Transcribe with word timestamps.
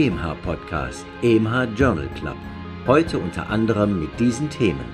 EMH 0.00 0.34
Podcast, 0.42 1.04
EMH 1.20 1.76
Journal 1.76 2.08
Club. 2.14 2.36
Heute 2.86 3.18
unter 3.18 3.50
anderem 3.50 4.00
mit 4.00 4.18
diesen 4.18 4.48
Themen. 4.48 4.86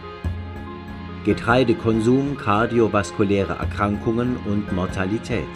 Getreidekonsum, 1.24 2.36
kardiovaskuläre 2.36 3.52
Erkrankungen 3.52 4.36
und 4.46 4.72
Mortalität. 4.72 5.46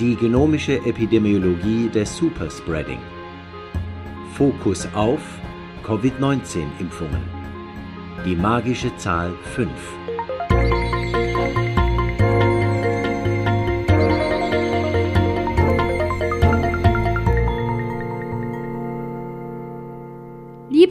Die 0.00 0.16
genomische 0.16 0.84
Epidemiologie 0.84 1.88
des 1.88 2.16
Superspreading. 2.16 2.98
Fokus 4.34 4.88
auf 4.92 5.20
Covid-19-Impfungen. 5.84 7.22
Die 8.26 8.34
magische 8.34 8.92
Zahl 8.96 9.30
5. 9.54 9.70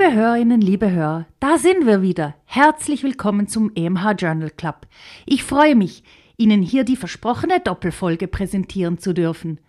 Liebe 0.01 0.15
Hörerinnen, 0.15 0.61
liebe 0.61 0.91
Hörer, 0.91 1.27
da 1.39 1.59
sind 1.59 1.85
wir 1.85 2.01
wieder. 2.01 2.33
Herzlich 2.45 3.03
willkommen 3.03 3.47
zum 3.47 3.71
EMH 3.75 4.13
Journal 4.17 4.49
Club. 4.49 4.87
Ich 5.27 5.43
freue 5.43 5.75
mich, 5.75 6.03
Ihnen 6.37 6.63
hier 6.63 6.83
die 6.83 6.95
versprochene 6.95 7.59
Doppelfolge 7.59 8.27
präsentieren 8.27 8.97
zu 8.97 9.13
dürfen. 9.13 9.59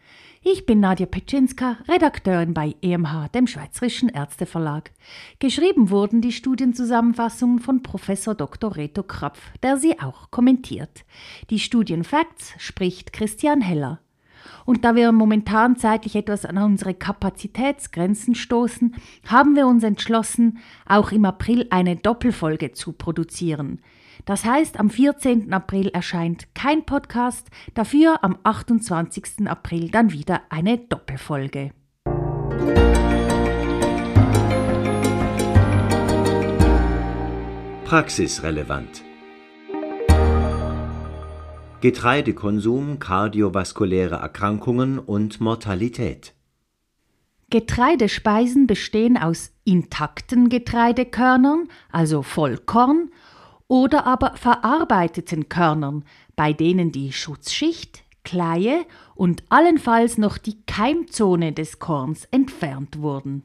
Ich 0.43 0.65
bin 0.65 0.81
Nadja 0.81 1.05
Petschinska, 1.05 1.77
Redakteurin 1.87 2.55
bei 2.55 2.75
EMH, 2.81 3.29
dem 3.35 3.47
Schweizerischen 3.47 4.09
Ärzteverlag. 4.09 4.93
Geschrieben 5.39 5.91
wurden 5.91 6.23
die 6.23 6.33
Studienzusammenfassungen 6.33 7.59
von 7.59 7.83
Professor 7.83 8.35
Dr. 8.35 8.75
Reto 8.75 9.03
Krapf, 9.03 9.39
der 9.63 9.77
sie 9.77 10.01
auch 10.01 10.31
kommentiert. 10.31 11.05
Die 11.51 11.59
Studienfacts 11.59 12.55
spricht 12.57 13.13
Christian 13.13 13.61
Heller. 13.61 14.01
Und 14.65 14.85
da 14.85 14.95
wir 14.95 15.13
momentan 15.13 15.77
zeitlich 15.77 16.17
etwas 16.17 16.45
an 16.45 16.59
unsere 16.59 16.95
Kapazitätsgrenzen 16.95 18.35
stoßen, 18.35 18.95
haben 19.27 19.57
wir 19.57 19.67
uns 19.67 19.83
entschlossen, 19.83 20.59
auch 20.87 21.13
im 21.13 21.25
April 21.25 21.67
eine 21.71 21.97
Doppelfolge 21.97 22.73
zu 22.73 22.93
produzieren. 22.93 23.81
Das 24.25 24.45
heißt, 24.45 24.79
am 24.79 24.89
14. 24.89 25.53
April 25.53 25.89
erscheint 25.89 26.55
kein 26.55 26.85
Podcast, 26.85 27.49
dafür 27.75 28.23
am 28.23 28.39
28. 28.43 29.47
April 29.49 29.91
dann 29.91 30.13
wieder 30.13 30.43
eine 30.49 30.79
Doppelfolge. 30.79 31.73
Praxisrelevant 37.85 39.05
Getreidekonsum, 41.83 43.01
kardiovaskuläre 43.01 44.15
Erkrankungen 44.15 45.01
und 45.01 45.41
Mortalität. 45.41 46.33
Getreidespeisen 47.51 48.69
bestehen 48.69 49.19
aus 49.19 49.51
intakten 49.65 50.49
Getreidekörnern, 50.49 51.67
also 51.91 52.23
Vollkorn, 52.23 53.11
oder 53.67 54.07
aber 54.07 54.37
verarbeiteten 54.37 55.49
Körnern, 55.49 56.05
bei 56.37 56.53
denen 56.53 56.93
die 56.93 57.13
Schutzschicht, 57.13 58.05
Kleie 58.23 58.85
und 59.17 59.43
allenfalls 59.49 60.19
noch 60.19 60.39
die 60.39 60.63
Keimzone 60.67 61.53
des 61.53 61.81
Korns 61.81 62.29
entfernt 62.31 63.01
wurden. 63.01 63.43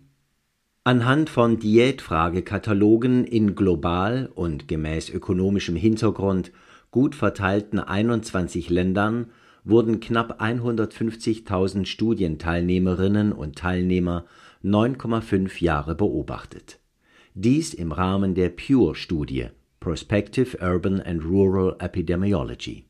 Anhand 0.83 1.31
von 1.31 1.57
Diätfragekatalogen 1.57 3.25
in 3.25 3.55
global 3.55 4.29
und 4.35 4.67
gemäß 4.67 5.09
ökonomischem 5.09 5.75
Hintergrund 5.75 6.51
gut 6.97 7.13
verteilten 7.13 7.77
21 7.77 8.71
Ländern 8.71 9.27
wurden 9.63 9.99
knapp 9.99 10.41
150.000 10.41 11.85
Studienteilnehmerinnen 11.85 13.33
und 13.33 13.55
Teilnehmer 13.55 14.25
9,5 14.63 15.63
Jahre 15.63 15.93
beobachtet. 15.93 16.79
Dies 17.35 17.75
im 17.75 17.91
Rahmen 17.91 18.33
der 18.33 18.49
PURE-Studie 18.49 19.49
Prospective 19.79 20.57
Urban 20.59 20.99
and 20.99 21.23
Rural 21.23 21.75
Epidemiology. 21.77 22.85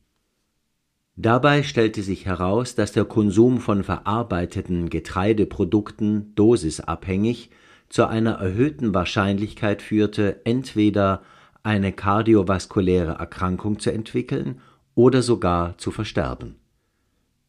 Dabei 1.18 1.62
stellte 1.64 2.02
sich 2.02 2.26
heraus, 2.26 2.76
dass 2.76 2.94
der 2.94 3.04
Konsum 3.04 3.60
von 3.60 3.84
verarbeiteten 3.84 4.90
Getreideprodukten 4.90 6.34
dosisabhängig 6.34 7.50
zu 7.90 8.06
einer 8.06 8.36
erhöhten 8.36 8.94
Wahrscheinlichkeit 8.94 9.82
führte, 9.82 10.46
entweder 10.46 11.24
eine 11.68 11.92
kardiovaskuläre 11.92 13.16
Erkrankung 13.20 13.78
zu 13.78 13.92
entwickeln 13.92 14.62
oder 14.96 15.22
sogar 15.22 15.78
zu 15.78 15.92
versterben. 15.92 16.56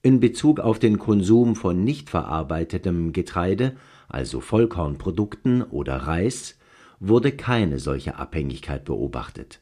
In 0.03 0.19
Bezug 0.19 0.59
auf 0.59 0.81
den 0.81 0.99
Konsum 0.99 1.55
von 1.55 1.85
nicht 1.85 2.11
verarbeitetem 2.11 3.13
Getreide, 3.13 3.77
also 4.09 4.41
Vollkornprodukten 4.41 5.63
oder 5.63 5.99
Reis, 5.99 6.59
wurde 6.99 7.31
keine 7.31 7.79
solche 7.79 8.17
Abhängigkeit 8.17 8.85
beobachtet. 8.85 9.61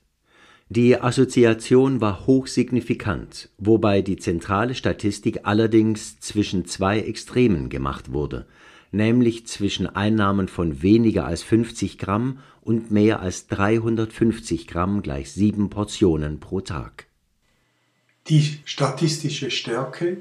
Die 0.70 0.98
Assoziation 0.98 2.00
war 2.00 2.26
hochsignifikant, 2.26 3.50
wobei 3.58 4.00
die 4.00 4.16
zentrale 4.16 4.74
Statistik 4.74 5.40
allerdings 5.42 6.18
zwischen 6.18 6.64
zwei 6.64 7.00
Extremen 7.00 7.68
gemacht 7.68 8.10
wurde, 8.10 8.46
nämlich 8.96 9.46
zwischen 9.46 9.86
Einnahmen 9.86 10.48
von 10.48 10.82
weniger 10.82 11.26
als 11.26 11.42
50 11.42 11.98
Gramm 11.98 12.38
und 12.62 12.90
mehr 12.90 13.20
als 13.20 13.46
350 13.46 14.66
Gramm 14.66 15.02
gleich 15.02 15.30
sieben 15.30 15.70
Portionen 15.70 16.40
pro 16.40 16.60
Tag. 16.60 17.06
Die 18.28 18.58
statistische 18.64 19.52
Stärke, 19.52 20.16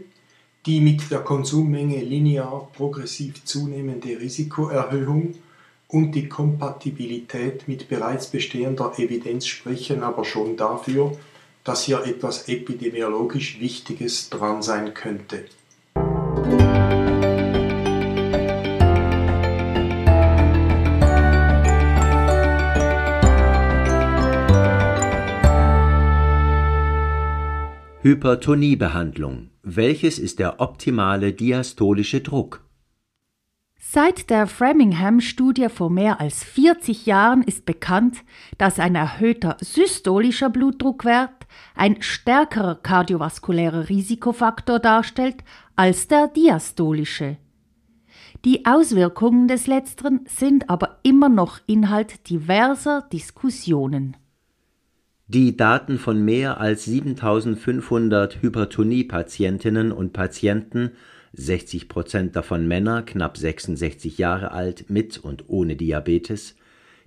die 0.66 0.80
mit 0.80 1.10
der 1.10 1.22
Konsummenge 1.22 2.04
linear 2.04 2.70
progressiv 2.74 3.44
zunehmende 3.46 4.20
Risikoerhöhung 4.20 5.36
und 5.88 6.12
die 6.14 6.28
Kompatibilität 6.30 7.68
mit 7.68 7.90
bereits 7.90 8.28
bestehender 8.28 8.94
Evidenz 8.98 9.48
sprechen 9.48 10.04
aber 10.04 10.26
schon 10.26 10.58
dafür, 10.58 11.18
dass 11.64 11.84
hier 11.84 12.04
etwas 12.06 12.48
epidemiologisch 12.48 13.60
Wichtiges 13.60 14.30
dran 14.30 14.62
sein 14.62 14.94
könnte. 14.94 15.46
Hypertoniebehandlung. 28.06 29.50
Welches 29.64 30.20
ist 30.20 30.38
der 30.38 30.60
optimale 30.60 31.34
diastolische 31.34 32.22
Druck? 32.22 32.64
Seit 33.80 34.30
der 34.30 34.46
Framingham-Studie 34.46 35.70
vor 35.70 35.90
mehr 35.90 36.22
als 36.22 36.44
40 36.44 37.08
Jahren 37.08 37.42
ist 37.42 37.66
bekannt, 37.66 38.24
dass 38.60 38.78
ein 38.78 38.94
erhöhter 38.94 39.58
systolischer 39.60 40.52
Blutdruckwert 40.52 41.48
ein 41.76 42.00
stärkerer 42.04 42.76
kardiovaskulärer 42.76 43.90
Risikofaktor 43.90 44.78
darstellt 44.78 45.38
als 45.76 46.08
der 46.08 46.28
diastolische. 46.28 47.38
Die 48.46 48.68
Auswirkungen 48.68 49.48
des 49.48 49.66
letzteren 49.66 50.20
sind 50.28 50.70
aber 50.70 51.00
immer 51.02 51.30
noch 51.30 51.58
Inhalt 51.66 52.30
diverser 52.30 53.02
Diskussionen. 53.12 54.16
Die 55.28 55.58
Daten 55.58 55.98
von 55.98 56.24
mehr 56.24 56.60
als 56.60 56.86
7500 56.86 58.44
Hypertonie-Patientinnen 58.44 59.92
und 59.92 60.14
Patienten, 60.14 60.92
60 61.34 61.90
Prozent 61.90 62.36
davon 62.36 62.68
Männer, 62.68 63.02
knapp 63.02 63.36
66 63.36 64.20
Jahre 64.20 64.52
alt, 64.52 64.92
mit 64.92 65.18
und 65.18 65.46
ohne 65.50 65.76
Diabetes, 65.76 66.56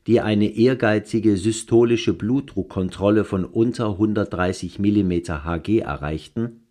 die 0.08 0.20
eine 0.20 0.48
ehrgeizige 0.48 1.36
systolische 1.36 2.12
Blutdruckkontrolle 2.12 3.22
von 3.22 3.44
unter 3.44 3.90
130 3.90 4.80
mm 4.80 5.12
Hg 5.44 5.78
erreichten, 5.78 6.66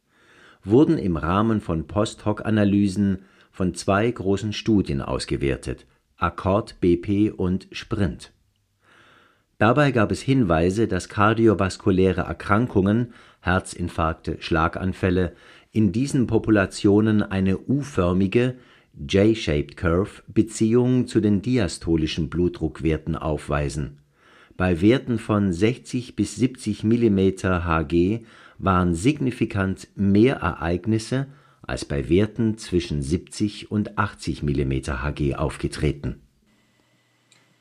wurden 0.66 0.98
im 0.98 1.16
Rahmen 1.16 1.62
von 1.62 1.88
Post-Hoc-Analysen 1.88 3.20
von 3.52 3.74
zwei 3.74 4.12
großen 4.12 4.52
Studien 4.52 5.02
ausgewertet, 5.02 5.86
Accord 6.18 6.82
BP 6.82 7.32
und 7.32 7.70
Sprint 7.72 8.34
Dabei 9.60 9.92
gab 9.92 10.12
es 10.12 10.22
Hinweise, 10.22 10.88
dass 10.88 11.10
kardiovaskuläre 11.10 12.22
Erkrankungen 12.22 13.14
(Herzinfarkte, 13.42 14.38
Schlaganfälle) 14.40 15.34
in 15.72 15.92
diesen 15.92 16.28
Populationen 16.28 17.24
eine 17.24 17.58
U-förmige 17.58 18.58
(J-shaped 18.94 19.76
curve) 19.76 20.22
Beziehung 20.28 21.08
zu 21.08 21.22
den 21.22 21.42
diastolischen 21.42 22.30
Blutdruckwerten 22.30 23.16
aufweisen. 23.16 23.98
Bei 24.58 24.80
Werten 24.80 25.18
von 25.18 25.52
60 25.52 26.16
bis 26.16 26.36
70 26.36 26.84
mm 26.84 27.20
Hg 27.44 28.26
waren 28.60 28.94
signifikant 28.94 29.88
mehr 29.96 30.36
Ereignisse 30.36 31.28
als 31.64 31.84
bei 31.84 32.10
Werten 32.10 32.60
zwischen 32.60 33.02
70 33.02 33.72
und 33.72 33.98
80 33.98 34.44
mm 34.44 34.72
Hg 35.02 35.36
aufgetreten 35.36 36.22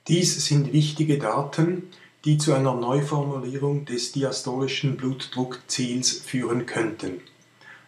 dies 0.09 0.47
sind 0.47 0.73
wichtige 0.73 1.19
Daten, 1.19 1.91
die 2.25 2.39
zu 2.39 2.53
einer 2.53 2.75
Neuformulierung 2.75 3.85
des 3.85 4.13
diastolischen 4.13 4.97
Blutdruckziels 4.97 6.13
führen 6.13 6.67
könnten. 6.67 7.21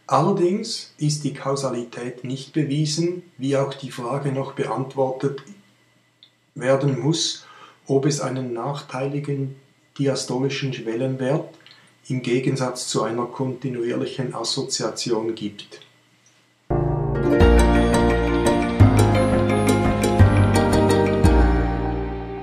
Allerdings 0.07 0.95
ist 0.97 1.25
die 1.25 1.35
Kausalität 1.35 2.25
nicht 2.25 2.53
bewiesen, 2.53 3.25
wie 3.37 3.57
auch 3.57 3.75
die 3.75 3.91
Frage 3.91 4.33
noch 4.33 4.53
beantwortet 4.53 5.43
werden 6.55 7.01
muss, 7.01 7.47
ob 7.87 8.07
es 8.07 8.21
einen 8.21 8.53
nachteiligen 8.53 9.57
diastolischen 9.99 10.73
Schwellenwert 10.73 11.55
im 12.09 12.23
Gegensatz 12.23 12.89
zu 12.89 13.03
einer 13.03 13.27
kontinuierlichen 13.27 14.35
Assoziation 14.35 15.35
gibt. 15.35 15.81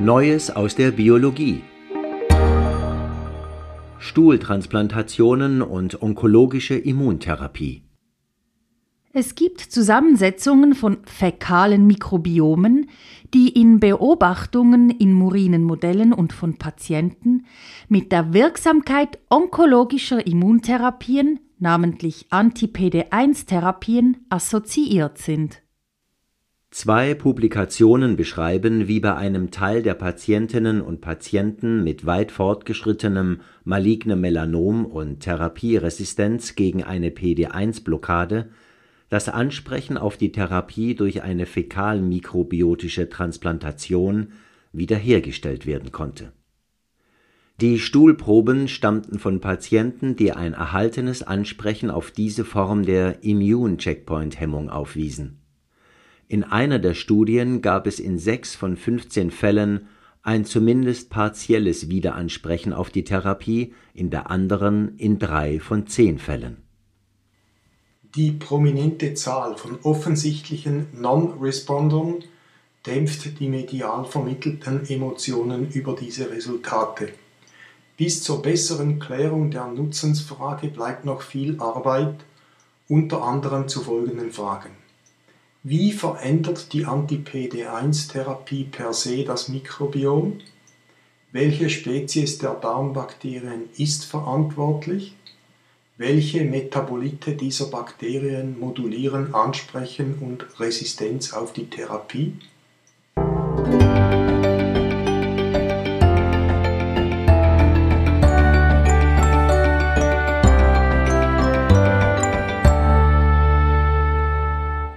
Neues 0.06 0.52
aus 0.52 0.76
der 0.76 0.92
Biologie. 0.92 1.64
Stuhltransplantationen 3.98 5.64
und 5.64 6.04
onkologische 6.04 6.76
Immuntherapie. 6.76 7.82
Es 9.14 9.34
gibt 9.34 9.62
Zusammensetzungen 9.62 10.76
von 10.76 10.98
fäkalen 11.06 11.88
Mikrobiomen, 11.88 12.88
die 13.34 13.50
in 13.50 13.80
Beobachtungen 13.80 14.92
in 14.92 15.12
murinen 15.12 15.64
Modellen 15.64 16.14
und 16.14 16.34
von 16.34 16.60
Patienten 16.60 17.48
mit 17.90 18.12
der 18.12 18.32
Wirksamkeit 18.32 19.18
onkologischer 19.32 20.28
Immuntherapien, 20.28 21.40
namentlich 21.58 22.28
Anti-PD1-Therapien, 22.30 24.18
assoziiert 24.30 25.18
sind. 25.18 25.65
Zwei 26.78 27.14
Publikationen 27.14 28.18
beschreiben, 28.18 28.90
wie 28.90 29.00
bei 29.00 29.16
einem 29.16 29.50
Teil 29.50 29.82
der 29.82 29.94
Patientinnen 29.94 30.82
und 30.82 31.00
Patienten 31.00 31.86
mit 31.86 32.06
weit 32.06 32.34
fortgeschrittenem 32.34 33.40
malignem 33.64 34.20
Melanom 34.20 34.86
und 34.86 35.22
Therapieresistenz 35.22 36.56
gegen 36.56 36.84
eine 36.84 37.12
PD1-Blockade 37.12 38.50
das 39.08 39.30
Ansprechen 39.30 39.98
auf 39.98 40.18
die 40.18 40.34
Therapie 40.34 40.96
durch 40.96 41.24
eine 41.24 41.46
fäkalmikrobiotische 41.46 43.08
Transplantation 43.08 44.34
wiederhergestellt 44.74 45.66
werden 45.66 45.94
konnte. 45.94 46.34
Die 47.62 47.80
Stuhlproben 47.80 48.68
stammten 48.68 49.18
von 49.18 49.40
Patienten, 49.40 50.18
die 50.18 50.34
ein 50.34 50.52
erhaltenes 50.52 51.24
Ansprechen 51.24 51.90
auf 51.90 52.12
diese 52.12 52.44
Form 52.44 52.84
der 52.84 53.24
Immune-Checkpoint-Hemmung 53.24 54.70
aufwiesen. 54.70 55.40
In 56.28 56.44
einer 56.44 56.80
der 56.80 56.94
Studien 56.94 57.62
gab 57.62 57.88
es 57.88 58.00
in 58.00 58.18
sechs 58.18 58.56
von 58.56 58.78
15 58.78 59.32
Fällen 59.32 59.88
ein 60.24 60.46
zumindest 60.46 61.10
partielles 61.10 61.90
Wiederansprechen 61.90 62.74
auf 62.74 62.90
die 62.90 63.04
Therapie, 63.04 63.74
in 63.94 64.10
der 64.10 64.32
anderen 64.32 64.98
in 64.98 65.20
drei 65.20 65.60
von 65.60 65.86
zehn 65.86 66.18
Fällen 66.18 66.66
die 68.16 68.32
prominente 68.32 69.14
Zahl 69.14 69.58
von 69.58 69.78
offensichtlichen 69.84 70.88
Non-Respondern 70.94 72.24
dämpft 72.86 73.40
die 73.40 73.50
medial 73.50 74.06
vermittelten 74.06 74.88
Emotionen 74.88 75.70
über 75.72 75.96
diese 75.96 76.30
Resultate. 76.30 77.10
Bis 77.98 78.24
zur 78.24 78.42
besseren 78.42 79.00
Klärung 79.00 79.52
der 79.52 79.68
Nutzensfrage 79.68 80.70
bleibt 80.70 81.04
noch 81.04 81.22
viel 81.22 81.60
Arbeit, 81.60 82.24
unter 82.88 83.24
anderem 83.24 83.68
zu 83.68 83.82
folgenden 83.82 84.32
Fragen. 84.32 84.72
Wie 85.68 85.92
verändert 85.92 86.74
die 86.74 86.86
Anti-PD1-Therapie 86.86 88.66
per 88.66 88.94
se 88.94 89.24
das 89.24 89.50
Mikrobiom? 89.50 90.40
Welche 91.32 91.72
Spezies 91.72 92.38
der 92.38 92.54
Darmbakterien 92.54 93.64
ist 93.76 94.06
verantwortlich? 94.06 95.16
welche 95.98 96.44
Metabolite 96.44 97.36
dieser 97.36 97.68
Bakterien 97.68 98.60
modulieren 98.60 99.34
Ansprechen 99.34 100.16
und 100.20 100.60
Resistenz 100.60 101.34
auf 101.34 101.54
die 101.54 101.70
Therapie? 101.70 102.34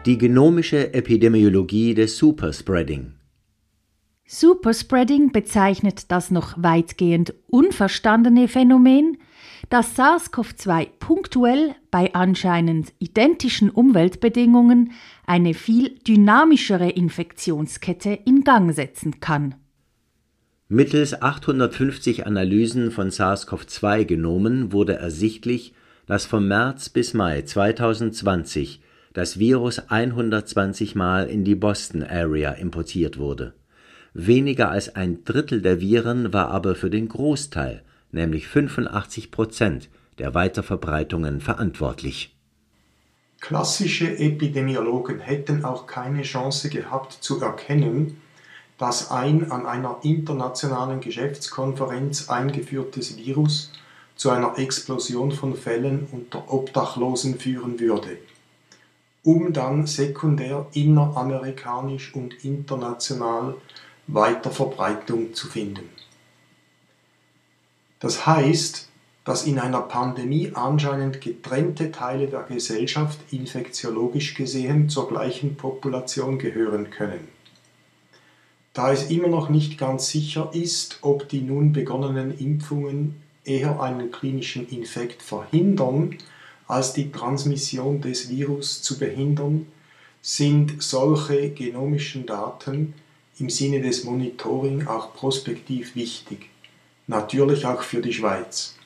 Die 0.08 0.16
genomische 0.16 0.94
Epidemiologie 0.94 1.92
des 1.92 2.16
Superspreading. 2.16 3.12
Superspreading 4.26 5.32
bezeichnet 5.32 6.10
das 6.10 6.30
noch 6.30 6.54
weitgehend 6.56 7.34
unverstandene 7.48 8.48
Phänomen, 8.48 9.18
dass 9.68 9.98
SARS-CoV-2 9.98 10.88
punktuell 10.98 11.74
bei 11.90 12.14
anscheinend 12.14 12.94
identischen 12.98 13.68
Umweltbedingungen 13.68 14.92
eine 15.26 15.52
viel 15.52 15.98
dynamischere 15.98 16.88
Infektionskette 16.88 18.18
in 18.24 18.44
Gang 18.44 18.74
setzen 18.74 19.20
kann. 19.20 19.56
Mittels 20.68 21.20
850 21.20 22.26
Analysen 22.26 22.92
von 22.92 23.10
SARS-CoV-2-Genomen 23.10 24.72
wurde 24.72 24.94
ersichtlich, 24.94 25.74
dass 26.06 26.24
vom 26.24 26.48
März 26.48 26.88
bis 26.88 27.12
Mai 27.12 27.42
2020 27.42 28.80
das 29.12 29.38
Virus 29.38 29.78
120 29.88 30.94
Mal 30.94 31.28
in 31.28 31.44
die 31.44 31.54
Boston 31.54 32.02
Area 32.02 32.52
importiert 32.52 33.18
wurde. 33.18 33.54
Weniger 34.14 34.70
als 34.70 34.96
ein 34.96 35.24
Drittel 35.24 35.62
der 35.62 35.80
Viren 35.80 36.32
war 36.32 36.48
aber 36.48 36.74
für 36.74 36.90
den 36.90 37.08
Großteil 37.08 37.82
nämlich 38.12 38.48
85 38.48 39.30
Prozent 39.30 39.88
der 40.18 40.34
Weiterverbreitungen 40.34 41.40
verantwortlich. 41.40 42.34
Klassische 43.40 44.18
Epidemiologen 44.18 45.20
hätten 45.20 45.64
auch 45.64 45.86
keine 45.86 46.22
Chance 46.22 46.70
gehabt 46.70 47.12
zu 47.12 47.40
erkennen, 47.40 48.20
dass 48.78 49.10
ein 49.10 49.50
an 49.50 49.66
einer 49.66 49.98
internationalen 50.02 51.00
Geschäftskonferenz 51.00 52.28
eingeführtes 52.28 53.16
Virus 53.16 53.72
zu 54.16 54.30
einer 54.30 54.58
Explosion 54.58 55.30
von 55.30 55.54
Fällen 55.54 56.08
unter 56.10 56.52
Obdachlosen 56.52 57.38
führen 57.38 57.78
würde, 57.78 58.18
um 59.28 59.52
dann 59.52 59.86
sekundär 59.86 60.64
inneramerikanisch 60.72 62.14
und 62.14 62.42
international 62.46 63.56
Weiterverbreitung 64.06 65.34
zu 65.34 65.48
finden. 65.48 65.90
Das 68.00 68.24
heißt, 68.26 68.88
dass 69.26 69.44
in 69.44 69.58
einer 69.58 69.82
Pandemie 69.82 70.52
anscheinend 70.54 71.20
getrennte 71.20 71.92
Teile 71.92 72.28
der 72.28 72.44
Gesellschaft 72.44 73.18
infektiologisch 73.30 74.32
gesehen 74.32 74.88
zur 74.88 75.08
gleichen 75.08 75.56
Population 75.56 76.38
gehören 76.38 76.88
können. 76.88 77.28
Da 78.72 78.92
es 78.92 79.10
immer 79.10 79.28
noch 79.28 79.50
nicht 79.50 79.76
ganz 79.76 80.08
sicher 80.08 80.52
ist, 80.54 81.00
ob 81.02 81.28
die 81.28 81.42
nun 81.42 81.74
begonnenen 81.74 82.38
Impfungen 82.38 83.20
eher 83.44 83.78
einen 83.82 84.10
klinischen 84.10 84.66
Infekt 84.70 85.22
verhindern, 85.22 86.16
als 86.68 86.92
die 86.92 87.10
Transmission 87.10 88.00
des 88.00 88.28
Virus 88.28 88.82
zu 88.82 88.98
behindern, 88.98 89.66
sind 90.22 90.82
solche 90.82 91.50
genomischen 91.50 92.26
Daten 92.26 92.94
im 93.38 93.50
Sinne 93.50 93.80
des 93.80 94.04
Monitoring 94.04 94.86
auch 94.86 95.14
prospektiv 95.14 95.94
wichtig 95.96 96.50
natürlich 97.08 97.66
auch 97.66 97.82
für 97.82 98.00
die 98.00 98.12
Schweiz. 98.12 98.76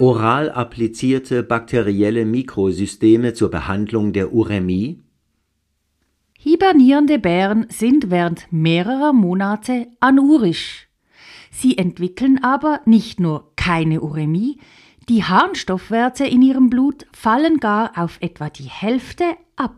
Oral 0.00 0.50
applizierte 0.50 1.44
bakterielle 1.44 2.24
Mikrosysteme 2.24 3.32
zur 3.32 3.48
Behandlung 3.48 4.12
der 4.12 4.32
Uremie? 4.32 5.00
Hibernierende 6.36 7.20
Bären 7.20 7.66
sind 7.68 8.10
während 8.10 8.48
mehrerer 8.50 9.12
Monate 9.12 9.86
anurisch. 10.00 10.88
Sie 11.52 11.78
entwickeln 11.78 12.42
aber 12.42 12.80
nicht 12.86 13.20
nur 13.20 13.52
keine 13.54 14.00
Uremie, 14.00 14.58
die 15.08 15.22
Harnstoffwerte 15.22 16.26
in 16.26 16.42
ihrem 16.42 16.70
Blut 16.70 17.06
fallen 17.12 17.58
gar 17.58 17.96
auf 17.96 18.18
etwa 18.20 18.50
die 18.50 18.68
Hälfte 18.68 19.36
ab. 19.54 19.76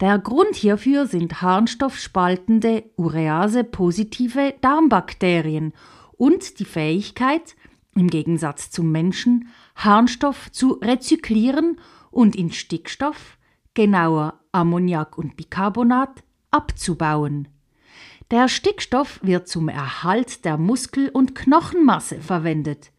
Der 0.00 0.18
Grund 0.18 0.56
hierfür 0.56 1.06
sind 1.06 1.40
harnstoffspaltende 1.40 2.84
Urease-positive 2.96 4.54
Darmbakterien 4.60 5.72
und 6.18 6.58
die 6.58 6.66
Fähigkeit, 6.66 7.56
im 7.94 8.08
Gegensatz 8.08 8.70
zum 8.70 8.90
Menschen, 8.92 9.48
Harnstoff 9.76 10.50
zu 10.52 10.72
rezyklieren 10.74 11.80
und 12.10 12.36
in 12.36 12.52
Stickstoff, 12.52 13.38
genauer 13.74 14.40
Ammoniak 14.52 15.18
und 15.18 15.36
Bicarbonat, 15.36 16.22
abzubauen. 16.50 17.48
Der 18.30 18.48
Stickstoff 18.48 19.20
wird 19.22 19.48
zum 19.48 19.68
Erhalt 19.68 20.44
der 20.44 20.56
Muskel- 20.56 21.10
und 21.10 21.34
Knochenmasse 21.34 22.20
verwendet 22.20 22.92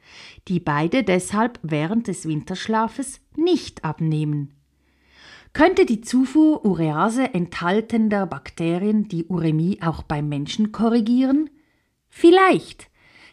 die 0.48 0.60
beide 0.60 1.04
deshalb 1.04 1.60
während 1.64 2.08
des 2.08 2.28
Winterschlafes 2.28 3.22
nicht 3.36 3.84
abnehmen. 3.84 4.54
Könnte 5.54 5.86
die 5.86 6.02
Zufuhr 6.02 6.66
Urease 6.66 7.34
enthaltender 7.34 8.26
Bakterien 8.26 9.08
die 9.08 9.26
Uremie 9.26 9.80
auch 9.82 10.04
beim 10.04 10.30
Menschen 10.30 10.72
korrigieren? 10.72 11.50
Vielleicht, 12.08 12.90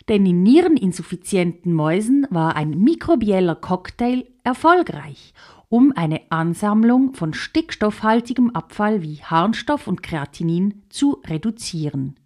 denn 0.09 0.25
in 0.25 0.43
niereninsuffizienten 0.43 1.73
Mäusen 1.73 2.27
war 2.31 2.57
ein 2.57 2.71
mikrobieller 2.71 3.55
Cocktail 3.55 4.25
erfolgreich, 4.43 5.35
um 5.69 5.93
eine 5.95 6.23
Ansammlung 6.31 7.15
von 7.15 7.35
stickstoffhaltigem 7.35 8.51
Abfall 8.51 9.03
wie 9.03 9.17
Harnstoff 9.23 9.87
und 9.87 10.03
Kreatinin 10.03 10.83
zu 10.89 11.21
reduzieren. 11.27 12.17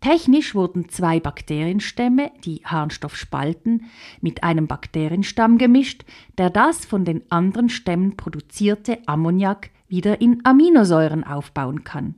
Technisch 0.00 0.54
wurden 0.54 0.90
zwei 0.90 1.18
Bakterienstämme, 1.18 2.30
die 2.44 2.60
Harnstoff 2.64 3.16
spalten, 3.16 3.84
mit 4.20 4.44
einem 4.44 4.66
Bakterienstamm 4.66 5.56
gemischt, 5.56 6.04
der 6.36 6.50
das 6.50 6.84
von 6.84 7.04
den 7.04 7.22
anderen 7.30 7.70
Stämmen 7.70 8.16
produzierte 8.16 8.98
Ammoniak 9.06 9.70
wieder 9.88 10.20
in 10.20 10.44
Aminosäuren 10.44 11.24
aufbauen 11.24 11.84
kann. 11.84 12.16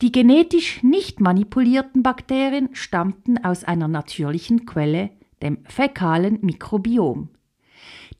Die 0.00 0.12
genetisch 0.12 0.84
nicht 0.84 1.20
manipulierten 1.20 2.04
Bakterien 2.04 2.68
stammten 2.72 3.44
aus 3.44 3.64
einer 3.64 3.88
natürlichen 3.88 4.64
Quelle, 4.64 5.10
dem 5.42 5.64
fäkalen 5.64 6.38
Mikrobiom. 6.40 7.30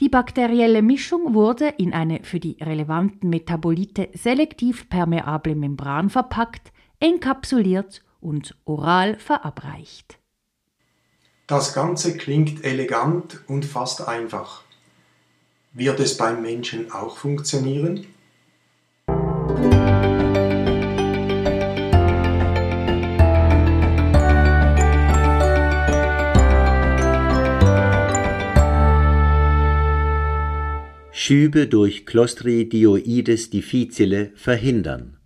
Die 0.01 0.09
bakterielle 0.09 0.83
Mischung 0.83 1.35
wurde 1.35 1.69
in 1.69 1.93
eine 1.93 2.25
für 2.25 2.41
die 2.41 2.57
relevanten 2.61 3.31
Metabolite 3.31 4.09
selektiv 4.13 4.89
permeable 4.89 5.55
Membran 5.55 6.11
verpackt, 6.11 6.73
enkapsuliert 6.99 8.03
und 8.21 8.57
oral 8.65 9.17
verabreicht. 9.19 10.19
Das 11.47 11.75
Ganze 11.75 12.17
klingt 12.17 12.65
elegant 12.65 13.41
und 13.47 13.65
fast 13.65 14.07
einfach. 14.07 14.63
Wird 15.73 16.01
es 16.01 16.17
beim 16.17 16.43
Menschen 16.43 16.91
auch 16.91 17.17
funktionieren? 17.17 18.07
Schübe 31.29 31.67
durch 31.67 32.07
Clostridioides 32.07 33.51
difficile 33.51 34.33
verhindern. 34.35 35.19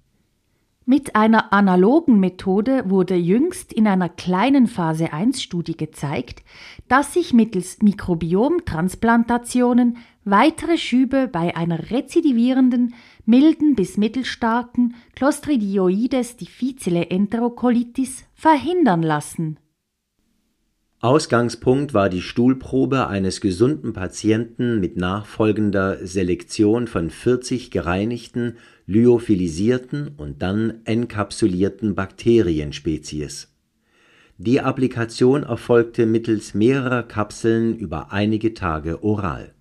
Mit 0.84 1.14
einer 1.14 1.52
analogen 1.52 2.18
Methode 2.18 2.90
wurde 2.90 3.14
jüngst 3.14 3.72
in 3.72 3.86
einer 3.86 4.08
kleinen 4.08 4.66
Phase 4.66 5.12
1 5.12 5.40
Studie 5.40 5.76
gezeigt, 5.76 6.42
dass 6.88 7.14
sich 7.14 7.32
mittels 7.32 7.82
Mikrobiomtransplantationen 7.82 9.98
weitere 10.24 10.76
Schübe 10.76 11.28
bei 11.28 11.54
einer 11.54 11.92
rezidivierenden, 11.92 12.94
milden 13.24 13.76
bis 13.76 13.96
mittelstarken 13.96 14.96
Clostridioides 15.14 16.36
difficile 16.36 17.10
Enterokolitis 17.10 18.24
verhindern 18.34 19.04
lassen. 19.04 19.60
Ausgangspunkt 21.04 21.94
war 21.94 22.08
die 22.08 22.22
Stuhlprobe 22.22 23.08
eines 23.08 23.40
gesunden 23.40 23.92
Patienten 23.92 24.78
mit 24.78 24.96
nachfolgender 24.96 26.06
Selektion 26.06 26.86
von 26.86 27.10
40 27.10 27.72
gereinigten, 27.72 28.58
lyophilisierten 28.86 30.12
und 30.16 30.42
dann 30.42 30.74
enkapsulierten 30.84 31.96
Bakterienspezies. 31.96 33.52
Die 34.38 34.60
Applikation 34.60 35.42
erfolgte 35.42 36.06
mittels 36.06 36.54
mehrerer 36.54 37.02
Kapseln 37.02 37.74
über 37.74 38.12
einige 38.12 38.54
Tage 38.54 39.02
oral. 39.02 39.54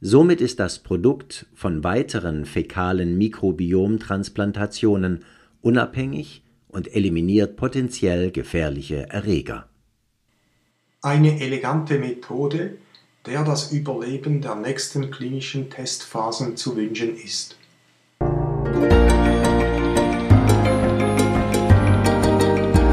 Somit 0.00 0.40
ist 0.40 0.58
das 0.58 0.80
Produkt 0.80 1.46
von 1.54 1.84
weiteren 1.84 2.44
fäkalen 2.44 3.16
Mikrobiomtransplantationen 3.18 5.20
unabhängig 5.60 6.42
und 6.66 6.92
eliminiert 6.92 7.54
potenziell 7.54 8.32
gefährliche 8.32 9.08
Erreger 9.10 9.69
eine 11.02 11.40
elegante 11.40 11.98
Methode, 11.98 12.76
der 13.24 13.42
das 13.42 13.72
Überleben 13.72 14.42
der 14.42 14.54
nächsten 14.54 15.10
klinischen 15.10 15.70
Testphasen 15.70 16.56
zu 16.56 16.76
wünschen 16.76 17.16
ist. 17.16 17.56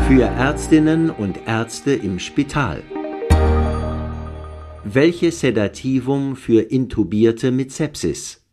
Für 0.08 0.24
Ärztinnen 0.24 1.10
und 1.10 1.40
Ärzte 1.48 1.94
im 1.94 2.20
Spital. 2.20 2.82
Welches 4.86 5.42
Sedativum 5.42 6.38
für 6.38 6.62
Intubierte 6.62 7.52
mit 7.52 7.74
Sepsis? 7.74 8.47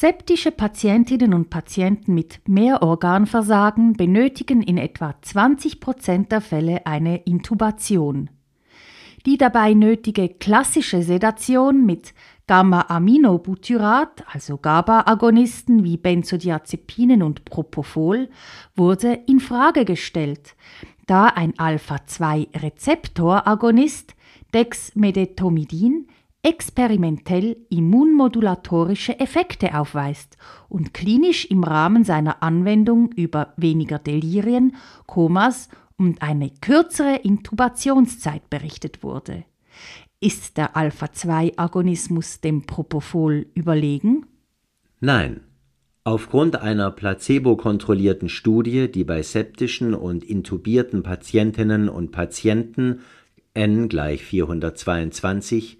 Septische 0.00 0.52
Patientinnen 0.52 1.34
und 1.34 1.50
Patienten 1.50 2.14
mit 2.14 2.38
Mehrorganversagen 2.46 3.94
benötigen 3.94 4.62
in 4.62 4.78
etwa 4.78 5.16
20 5.20 5.80
Prozent 5.80 6.30
der 6.30 6.40
Fälle 6.40 6.86
eine 6.86 7.16
Intubation. 7.22 8.30
Die 9.26 9.36
dabei 9.36 9.74
nötige 9.74 10.28
klassische 10.28 11.02
Sedation 11.02 11.84
mit 11.84 12.14
Gamma-Aminobutyrat, 12.46 14.24
also 14.32 14.58
GABA-Agonisten 14.58 15.82
wie 15.82 15.96
Benzodiazepinen 15.96 17.24
und 17.24 17.44
Propofol, 17.44 18.28
wurde 18.76 19.14
in 19.26 19.40
Frage 19.40 19.84
gestellt, 19.84 20.54
da 21.08 21.26
ein 21.26 21.58
Alpha-2-Rezeptoragonist 21.58 24.14
Dexmedetomidin 24.54 26.07
experimentell 26.42 27.56
immunmodulatorische 27.68 29.18
Effekte 29.18 29.78
aufweist 29.78 30.36
und 30.68 30.94
klinisch 30.94 31.46
im 31.46 31.64
Rahmen 31.64 32.04
seiner 32.04 32.42
Anwendung 32.42 33.12
über 33.12 33.54
weniger 33.56 33.98
Delirien, 33.98 34.76
Komas 35.06 35.68
und 35.96 36.22
eine 36.22 36.50
kürzere 36.60 37.16
Intubationszeit 37.16 38.48
berichtet 38.50 39.02
wurde. 39.02 39.44
Ist 40.20 40.56
der 40.56 40.76
Alpha-2-Agonismus 40.76 42.40
dem 42.40 42.62
Propofol 42.66 43.46
überlegen? 43.54 44.26
Nein. 45.00 45.40
Aufgrund 46.04 46.56
einer 46.56 46.90
placebo-kontrollierten 46.90 48.28
Studie, 48.28 48.90
die 48.90 49.04
bei 49.04 49.22
septischen 49.22 49.94
und 49.94 50.24
intubierten 50.24 51.02
Patientinnen 51.02 51.88
und 51.88 52.12
Patienten 52.12 53.00
N 53.52 53.88
gleich 53.88 54.24
422 54.24 55.78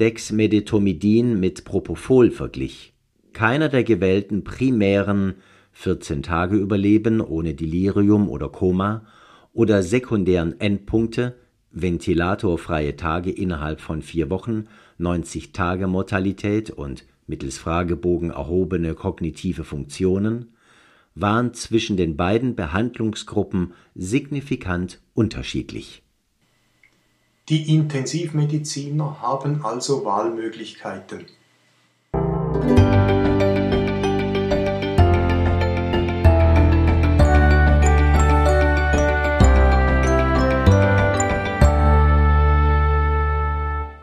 Dexmedetomidin 0.00 1.40
mit 1.40 1.64
Propofol 1.64 2.30
verglich. 2.30 2.92
Keiner 3.32 3.68
der 3.68 3.82
gewählten 3.82 4.44
primären 4.44 5.34
14 5.72 6.22
Tage 6.22 6.56
Überleben 6.56 7.20
ohne 7.20 7.54
Delirium 7.54 8.28
oder 8.28 8.48
Koma 8.48 9.06
oder 9.52 9.82
sekundären 9.82 10.60
Endpunkte 10.60 11.36
ventilatorfreie 11.72 12.94
Tage 12.94 13.30
innerhalb 13.30 13.80
von 13.80 14.02
vier 14.02 14.30
Wochen, 14.30 14.66
90 14.98 15.52
Tage 15.52 15.88
Mortalität 15.88 16.70
und 16.70 17.04
mittels 17.26 17.58
Fragebogen 17.58 18.30
erhobene 18.30 18.94
kognitive 18.94 19.64
Funktionen 19.64 20.54
waren 21.16 21.54
zwischen 21.54 21.96
den 21.96 22.16
beiden 22.16 22.54
Behandlungsgruppen 22.54 23.72
signifikant 23.96 25.00
unterschiedlich 25.14 26.02
die 27.48 27.74
Intensivmediziner 27.74 29.22
haben 29.22 29.64
also 29.64 30.04
Wahlmöglichkeiten. 30.04 31.26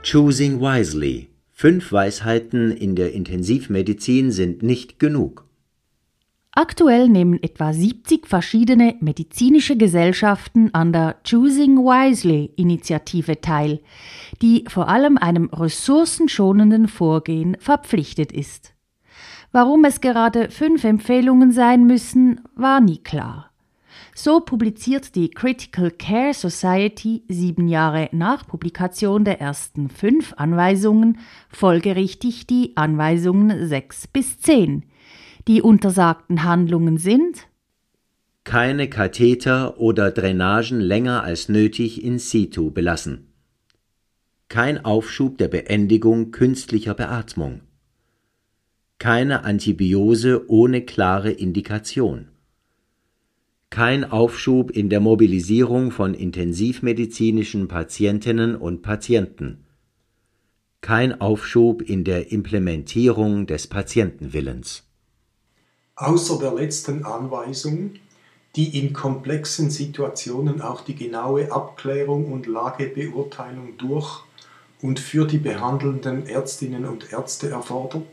Choosing 0.02 0.60
wisely. 0.60 1.30
Fünf 1.52 1.92
Weisheiten 1.92 2.72
in 2.72 2.96
der 2.96 3.14
Intensivmedizin 3.14 4.32
sind 4.32 4.64
nicht 4.64 4.98
genug. 5.00 5.45
Aktuell 6.58 7.10
nehmen 7.10 7.44
etwa 7.44 7.74
70 7.74 8.28
verschiedene 8.28 8.96
medizinische 9.02 9.76
Gesellschaften 9.76 10.74
an 10.74 10.94
der 10.94 11.18
Choosing 11.30 11.80
Wisely 11.80 12.54
Initiative 12.56 13.42
teil, 13.42 13.82
die 14.42 14.64
vor 14.70 14.88
allem 14.88 15.18
einem 15.18 15.50
ressourcenschonenden 15.50 16.88
Vorgehen 16.88 17.58
verpflichtet 17.60 18.32
ist. 18.32 18.74
Warum 19.52 19.84
es 19.84 20.00
gerade 20.00 20.50
fünf 20.50 20.86
Empfehlungen 20.86 21.52
sein 21.52 21.86
müssen, 21.88 22.40
war 22.56 22.80
nie 22.80 23.00
klar. 23.00 23.52
So 24.14 24.40
publiziert 24.40 25.14
die 25.16 25.32
Critical 25.32 25.92
Care 25.92 26.34
Society 26.34 27.24
sieben 27.28 27.68
Jahre 27.68 28.08
nach 28.14 28.48
Publikation 28.48 29.26
der 29.26 29.42
ersten 29.42 29.90
fünf 29.90 30.34
Anweisungen 30.38 31.18
folgerichtig 31.50 32.48
die 32.48 32.78
Anweisungen 32.78 33.68
sechs 33.68 34.08
bis 34.08 34.40
zehn, 34.40 34.86
die 35.48 35.62
untersagten 35.62 36.44
Handlungen 36.44 36.98
sind 36.98 37.48
keine 38.44 38.88
Katheter 38.90 39.80
oder 39.80 40.12
Drainagen 40.12 40.80
länger 40.80 41.24
als 41.24 41.50
nötig 41.50 42.04
in 42.04 42.20
situ 42.20 42.70
belassen. 42.70 43.34
Kein 44.50 44.86
Aufschub 44.86 45.40
der 45.40 45.48
Beendigung 45.48 46.30
künstlicher 46.32 46.94
Beatmung. 46.94 47.62
keine 49.00 49.44
Antibiose 49.44 50.50
ohne 50.50 50.82
klare 50.82 51.32
Indikation, 51.32 52.30
kein 53.70 54.06
Aufschub 54.06 54.72
in 54.72 54.90
der 54.90 55.00
Mobilisierung 55.02 55.92
von 55.92 56.14
intensivmedizinischen 56.14 57.68
Patientinnen 57.68 58.56
und 58.56 58.82
Patienten, 58.82 59.66
kein 60.82 61.20
Aufschub 61.20 61.82
in 61.82 62.04
der 62.04 62.32
Implementierung 62.32 63.48
des 63.48 63.68
Patientenwillens. 63.68 64.85
Außer 65.98 66.40
der 66.40 66.54
letzten 66.54 67.06
Anweisung, 67.06 67.92
die 68.56 68.80
in 68.80 68.92
komplexen 68.92 69.70
Situationen 69.70 70.62
auch 70.62 70.82
die 70.82 70.96
genaue 70.96 71.52
Abklärung 71.52 72.32
und 72.32 72.48
Lagebeurteilung 72.48 73.78
durch 73.78 74.24
und 74.82 75.00
für 75.00 75.26
die 75.26 75.38
behandelnden 75.38 76.28
Ärztinnen 76.28 76.86
und 76.86 77.14
Ärzte 77.14 77.50
erfordert, 77.50 78.04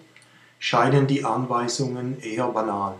scheinen 0.61 1.09
die 1.09 1.25
Anweisungen 1.25 2.21
eher 2.21 2.49
banal. 2.49 2.95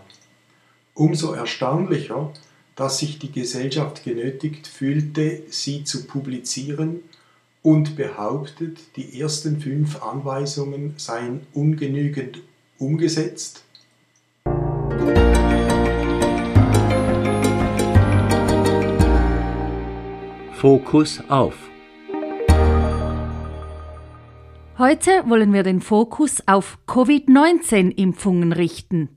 Umso 0.95 1.31
erstaunlicher, 1.31 2.33
dass 2.75 2.97
sich 2.97 3.19
die 3.19 3.31
Gesellschaft 3.31 4.03
genötigt 4.03 4.67
fühlte, 4.67 5.43
sie 5.49 5.85
zu 5.85 6.05
publizieren 6.05 6.99
und 7.61 7.95
behauptet, 7.95 8.79
die 8.97 9.19
ersten 9.19 9.61
fünf 9.61 10.03
Anweisungen 10.03 10.95
seien 10.97 11.47
ungenügend 11.53 12.41
umgesetzt. 12.77 13.63
Fokus 20.63 21.21
auf. 21.27 21.69
Heute 24.77 25.11
wollen 25.27 25.51
wir 25.51 25.63
den 25.63 25.81
Fokus 25.81 26.41
auf 26.47 26.79
Covid-19-Impfungen 26.87 28.53
richten. 28.53 29.09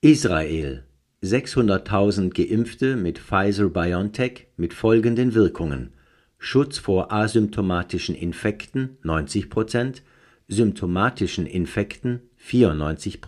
Israel 0.00 0.84
600.000 1.22 2.30
Geimpfte 2.34 2.96
mit 2.96 3.20
Pfizer-BioNTech 3.20 4.48
mit 4.56 4.74
folgenden 4.74 5.32
Wirkungen: 5.34 5.94
Schutz 6.38 6.78
vor 6.78 7.12
asymptomatischen 7.12 8.16
Infekten 8.16 8.98
90% 9.04 10.02
symptomatischen 10.48 11.46
Infekten 11.46 12.20
94 12.36 13.20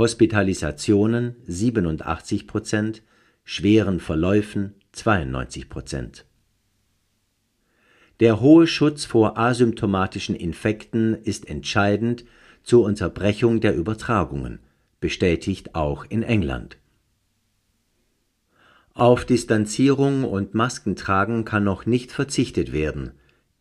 Hospitalisationen 0.00 1.36
87% 1.46 3.02
schweren 3.44 4.00
Verläufen 4.00 4.72
92% 4.94 6.24
Der 8.18 8.40
hohe 8.40 8.66
Schutz 8.66 9.04
vor 9.04 9.36
asymptomatischen 9.36 10.34
Infekten 10.34 11.12
ist 11.22 11.46
entscheidend 11.50 12.24
zur 12.62 12.82
Unterbrechung 12.86 13.60
der 13.60 13.76
Übertragungen, 13.76 14.60
bestätigt 15.00 15.74
auch 15.74 16.06
in 16.08 16.22
England 16.22 16.78
auf 18.94 19.26
Distanzierung 19.26 20.24
und 20.24 20.54
Maskentragen 20.54 21.44
kann 21.44 21.62
noch 21.62 21.84
nicht 21.84 22.10
verzichtet 22.10 22.72
werden. 22.72 23.12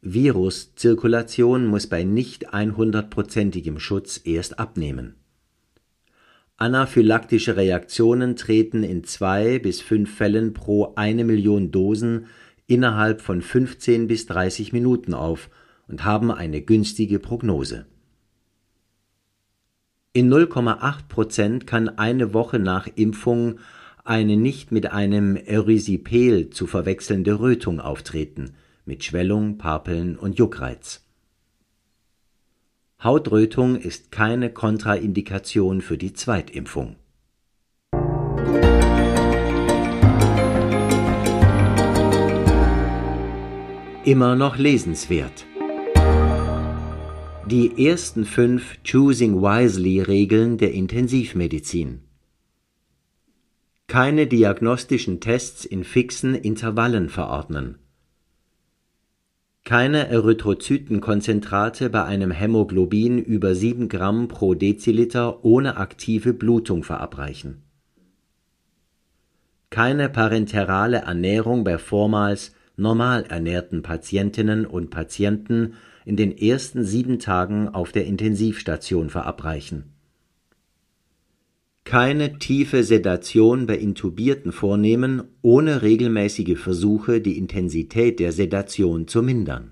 Viruszirkulation 0.01 1.67
muss 1.67 1.88
bei 1.88 2.03
nicht 2.03 2.53
100%igem 2.53 3.79
Schutz 3.79 4.22
erst 4.24 4.58
abnehmen. 4.58 5.18
Anaphylaktische 6.61 7.55
Reaktionen 7.55 8.35
treten 8.35 8.83
in 8.83 9.05
zwei 9.05 9.59
bis 9.59 9.79
fünf 9.79 10.13
Fällen 10.13 10.53
pro 10.53 10.93
eine 10.95 11.23
Million 11.23 11.71
Dosen 11.71 12.25
innerhalb 12.67 13.21
von 13.21 13.41
15 13.41 14.07
bis 14.07 14.25
30 14.25 14.73
Minuten 14.73 15.13
auf 15.13 15.49
und 15.88 16.03
haben 16.03 16.34
eine 16.34 16.62
günstige 16.62 17.19
Prognose. 17.19 17.86
In 20.12 20.29
0,8 20.29 21.07
Prozent 21.07 21.65
kann 21.65 21.88
eine 21.88 22.34
Woche 22.34 22.60
nach 22.60 22.88
Impfung 22.93 23.60
eine 24.03 24.36
nicht 24.36 24.73
mit 24.73 24.91
einem 24.91 25.38
Erysipel 25.38 26.49
zu 26.49 26.67
verwechselnde 26.67 27.39
Rötung 27.39 27.79
auftreten, 27.79 28.55
mit 28.84 29.05
Schwellung, 29.05 29.57
Papeln 29.57 30.17
und 30.17 30.38
Juckreiz. 30.38 31.09
Hautrötung 33.03 33.75
ist 33.77 34.12
keine 34.12 34.49
Kontraindikation 34.51 35.81
für 35.81 35.97
die 35.97 36.13
Zweitimpfung. 36.13 36.95
Immer 44.03 44.35
noch 44.35 44.57
lesenswert. 44.57 45.45
Die 47.45 47.88
ersten 47.88 48.25
fünf 48.25 48.77
Choosing 48.83 49.41
Wisely 49.41 50.01
Regeln 50.01 50.57
der 50.57 50.73
Intensivmedizin 50.73 52.01
keine 53.89 54.27
diagnostischen 54.27 55.19
Tests 55.19 55.65
in 55.65 55.83
fixen 55.83 56.35
Intervallen 56.35 57.09
verordnen, 57.09 57.79
keine 59.69 60.08
Erythrozytenkonzentrate 60.08 61.91
bei 61.91 62.03
einem 62.03 62.32
Hämoglobin 62.32 63.19
über 63.19 63.53
7 63.53 63.88
Gramm 63.88 64.27
pro 64.27 64.55
Deziliter 64.55 65.45
ohne 65.45 65.77
aktive 65.77 66.34
Blutung 66.34 66.84
verabreichen, 66.84 67.62
keine 69.69 70.10
parenterale 70.10 70.97
Ernährung 71.01 71.63
bei 71.63 71.77
vormals 71.77 72.55
normal 72.77 73.25
ernährten 73.29 73.84
Patientinnen 73.84 74.65
und 74.65 74.89
Patienten 74.89 75.75
in 76.03 76.15
den 76.15 76.36
ersten 76.36 76.84
sieben 76.84 77.19
Tagen 77.19 77.69
auf 77.69 77.91
der 77.91 78.08
Intensivstation 78.08 79.12
verabreichen 79.12 79.93
keine 81.89 82.38
tiefe 82.38 82.84
Sedation 82.84 83.65
bei 83.65 83.75
Intubierten 83.75 84.52
vornehmen, 84.52 85.23
ohne 85.41 85.82
regelmäßige 85.82 86.56
Versuche, 86.56 87.19
die 87.19 87.36
Intensität 87.36 88.19
der 88.19 88.32
Sedation 88.32 89.08
zu 89.08 89.23
mindern. 89.23 89.71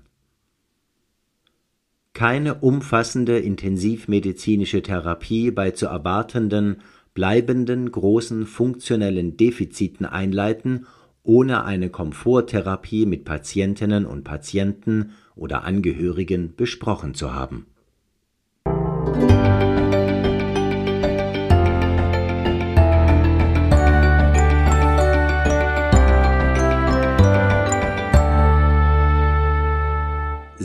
Keine 2.14 2.56
umfassende 2.56 3.38
intensivmedizinische 3.38 4.82
Therapie 4.82 5.52
bei 5.52 5.70
zu 5.70 5.86
erwartenden, 5.86 6.78
bleibenden 7.14 7.92
großen 7.92 8.46
funktionellen 8.46 9.36
Defiziten 9.36 10.04
einleiten, 10.04 10.86
ohne 11.22 11.64
eine 11.64 11.88
Komforttherapie 11.88 13.06
mit 13.06 13.24
Patientinnen 13.24 14.04
und 14.04 14.24
Patienten 14.24 15.12
oder 15.36 15.62
Angehörigen 15.62 16.54
besprochen 16.56 17.14
zu 17.14 17.32
haben. 17.32 17.66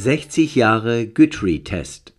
60 0.04 0.56
Jahre 0.56 1.08
Guthrie-Test. 1.08 2.14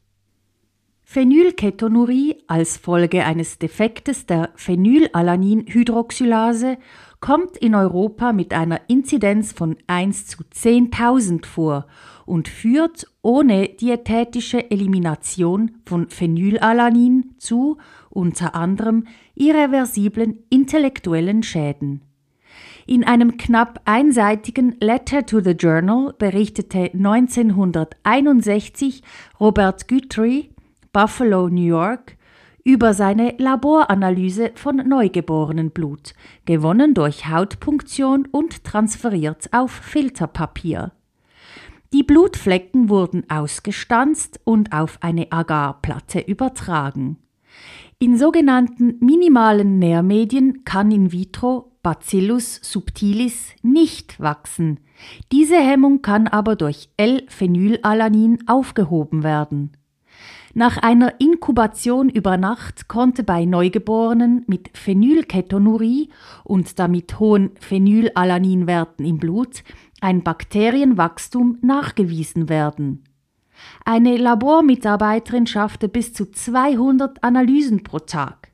Phenylketonurie 1.03 2.37
als 2.47 2.79
Folge 2.79 3.27
eines 3.27 3.59
Defektes 3.59 4.25
der 4.25 4.49
Phenylalaninhydroxylase 4.57 6.79
kommt 7.21 7.59
in 7.59 7.75
Europa 7.75 8.33
mit 8.33 8.55
einer 8.55 8.81
Inzidenz 8.89 9.53
von 9.53 9.77
1 9.87 10.29
zu 10.29 10.45
10.000 10.45 11.45
vor 11.45 11.87
und 12.25 12.49
führt 12.49 13.07
ohne 13.21 13.69
diätetische 13.69 14.71
Elimination 14.71 15.73
von 15.85 16.09
Phenylalanin 16.09 17.35
zu 17.37 17.77
unter 18.09 18.55
anderem 18.55 19.07
irreversiblen 19.35 20.39
intellektuellen 20.49 21.43
Schäden. 21.43 22.01
In 22.87 23.03
einem 23.03 23.39
knapp 23.39 23.81
einseitigen 23.87 24.77
Letter 24.79 25.25
to 25.25 25.41
the 25.41 25.53
Journal 25.53 26.13
berichtete 26.19 26.91
1961 26.93 29.03
Robert 29.41 29.89
Guthrie, 29.89 30.51
Buffalo, 30.93 31.49
New 31.49 31.65
York, 31.65 32.19
über 32.63 32.93
seine 32.93 33.37
Laboranalyse 33.39 34.51
von 34.55 34.77
Neugeborenenblut, 34.77 36.13
gewonnen 36.45 36.93
durch 36.93 37.27
Hautpunktion 37.27 38.29
und 38.31 38.65
transferiert 38.65 39.49
auf 39.53 39.71
Filterpapier. 39.71 40.93
Die 41.95 42.03
Blutflecken 42.03 42.91
wurden 42.91 43.25
ausgestanzt 43.31 44.41
und 44.45 44.73
auf 44.73 44.99
eine 45.01 45.33
Agarplatte 45.33 46.21
übertragen. 46.21 47.17
In 47.99 48.19
sogenannten 48.19 48.97
minimalen 49.01 49.79
Nährmedien 49.79 50.65
kann 50.65 50.91
in 50.91 51.13
vitro 51.13 51.73
Bacillus 51.83 52.61
subtilis 52.63 53.51
nicht 53.63 54.19
wachsen. 54.21 54.81
Diese 55.33 55.57
Hemmung 55.57 56.03
kann 56.03 56.27
aber 56.27 56.57
durch 56.57 56.89
L-Phenylalanin 56.97 58.49
aufgehoben 58.49 59.23
werden. 59.23 59.73
Nach 60.55 60.79
einer 60.79 61.21
Inkubation 61.21 62.09
über 62.09 62.37
Nacht 62.37 62.89
konnte 62.89 63.25
bei 63.25 63.45
Neugeborenen 63.45 64.45
mit 64.47 64.77
Phenylketonurie 64.77 66.11
und 66.45 66.79
damit 66.79 67.19
hohen 67.19 67.51
Phenylalaninwerten 67.59 69.05
im 69.05 69.19
Blut 69.19 69.65
ein 70.01 70.23
Bakterienwachstum 70.23 71.59
nachgewiesen 71.61 72.49
werden. 72.49 73.03
Eine 73.85 74.17
Labormitarbeiterin 74.17 75.47
schaffte 75.47 75.89
bis 75.89 76.13
zu 76.13 76.31
200 76.31 77.23
Analysen 77.23 77.83
pro 77.83 78.01
Tag. 78.01 78.51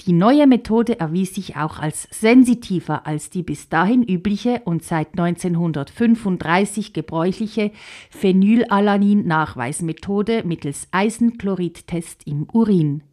Die 0.00 0.12
neue 0.12 0.48
Methode 0.48 0.98
erwies 0.98 1.36
sich 1.36 1.56
auch 1.56 1.78
als 1.78 2.08
sensitiver 2.10 3.06
als 3.06 3.30
die 3.30 3.44
bis 3.44 3.68
dahin 3.68 4.02
übliche 4.02 4.62
und 4.64 4.82
seit 4.82 5.16
1935 5.18 6.92
gebräuchliche 6.92 7.70
Phenylalanin-Nachweismethode 8.10 10.42
mittels 10.44 10.88
Eisenchlorid-Test 10.90 12.26
im 12.26 12.48
Urin. 12.52 13.04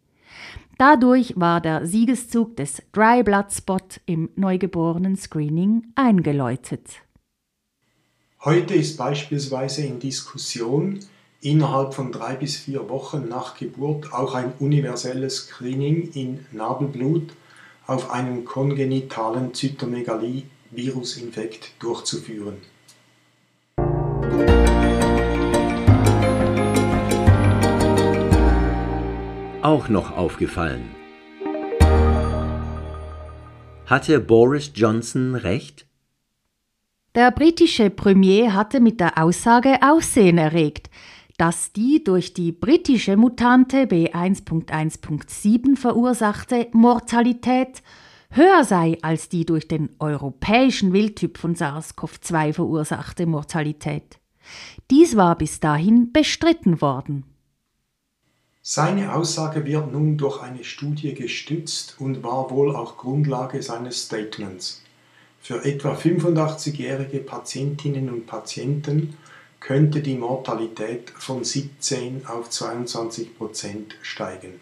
Dadurch 0.76 1.34
war 1.36 1.60
der 1.60 1.86
Siegeszug 1.86 2.56
des 2.56 2.82
Dry 2.92 3.22
Blood 3.22 3.52
Spot 3.52 3.76
im 4.06 4.30
Neugeborenen-Screening 4.34 5.92
eingeläutet. 5.94 7.02
Heute 8.44 8.74
ist 8.74 8.96
beispielsweise 8.96 9.82
in 9.82 10.00
Diskussion, 10.00 10.98
innerhalb 11.42 11.94
von 11.94 12.10
drei 12.10 12.34
bis 12.34 12.56
vier 12.56 12.88
Wochen 12.88 13.28
nach 13.28 13.56
Geburt 13.56 14.12
auch 14.12 14.34
ein 14.34 14.52
universelles 14.58 15.46
Screening 15.46 16.10
in 16.14 16.44
Nabelblut 16.50 17.34
auf 17.86 18.10
einen 18.10 18.44
kongenitalen 18.44 19.54
Zytomegalie-Virusinfekt 19.54 21.74
durchzuführen. 21.78 22.56
Auch 29.62 29.88
noch 29.88 30.16
aufgefallen. 30.16 30.90
Hatte 33.86 34.18
Boris 34.18 34.72
Johnson 34.74 35.36
recht? 35.36 35.86
Der 37.14 37.30
britische 37.30 37.90
Premier 37.90 38.54
hatte 38.54 38.80
mit 38.80 38.98
der 38.98 39.22
Aussage 39.22 39.82
Aussehen 39.82 40.38
erregt, 40.38 40.88
dass 41.36 41.70
die 41.70 42.02
durch 42.02 42.32
die 42.32 42.52
britische 42.52 43.18
Mutante 43.18 43.82
B1.1.7 43.82 45.76
verursachte 45.76 46.68
Mortalität 46.72 47.82
höher 48.30 48.64
sei 48.64 48.96
als 49.02 49.28
die 49.28 49.44
durch 49.44 49.68
den 49.68 49.90
europäischen 49.98 50.94
Wildtyp 50.94 51.36
von 51.36 51.54
SARS-CoV-2 51.54 52.54
verursachte 52.54 53.26
Mortalität. 53.26 54.18
Dies 54.90 55.14
war 55.14 55.36
bis 55.36 55.60
dahin 55.60 56.12
bestritten 56.12 56.80
worden. 56.80 57.24
Seine 58.62 59.14
Aussage 59.14 59.66
wird 59.66 59.92
nun 59.92 60.16
durch 60.16 60.40
eine 60.40 60.64
Studie 60.64 61.12
gestützt 61.12 61.96
und 61.98 62.22
war 62.22 62.50
wohl 62.50 62.74
auch 62.74 62.96
Grundlage 62.96 63.60
seines 63.60 64.06
Statements. 64.06 64.81
Für 65.44 65.64
etwa 65.64 65.94
85-jährige 65.94 67.18
Patientinnen 67.18 68.10
und 68.10 68.28
Patienten 68.28 69.16
könnte 69.58 70.00
die 70.00 70.14
Mortalität 70.14 71.10
von 71.10 71.42
17 71.42 72.26
auf 72.26 72.48
22 72.48 73.36
Prozent 73.36 73.96
steigen. 74.02 74.60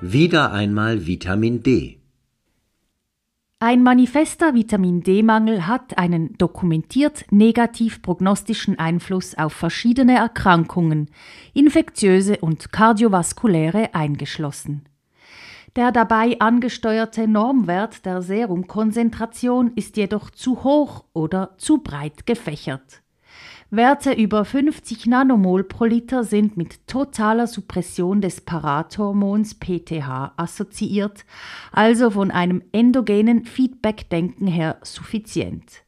Wieder 0.00 0.50
einmal 0.50 1.06
Vitamin 1.06 1.62
D. 1.62 1.99
Ein 3.62 3.82
manifester 3.82 4.54
Vitamin 4.54 5.02
D-Mangel 5.02 5.66
hat 5.66 5.98
einen 5.98 6.32
dokumentiert 6.38 7.26
negativ 7.30 8.00
prognostischen 8.00 8.78
Einfluss 8.78 9.36
auf 9.36 9.52
verschiedene 9.52 10.16
Erkrankungen, 10.16 11.10
infektiöse 11.52 12.38
und 12.38 12.72
kardiovaskuläre 12.72 13.94
eingeschlossen. 13.94 14.88
Der 15.76 15.92
dabei 15.92 16.40
angesteuerte 16.40 17.28
Normwert 17.28 18.06
der 18.06 18.22
Serumkonzentration 18.22 19.72
ist 19.74 19.98
jedoch 19.98 20.30
zu 20.30 20.64
hoch 20.64 21.04
oder 21.12 21.50
zu 21.58 21.82
breit 21.82 22.24
gefächert. 22.24 23.02
Werte 23.72 24.12
über 24.12 24.44
50 24.44 25.06
Nanomol 25.06 25.62
pro 25.62 25.84
Liter 25.84 26.24
sind 26.24 26.56
mit 26.56 26.88
totaler 26.88 27.46
Suppression 27.46 28.20
des 28.20 28.40
Parathormons 28.40 29.54
PTH 29.60 30.32
assoziiert, 30.36 31.24
also 31.70 32.10
von 32.10 32.32
einem 32.32 32.62
endogenen 32.72 33.44
Feedback-Denken 33.44 34.48
her 34.48 34.78
suffizient. 34.82 35.84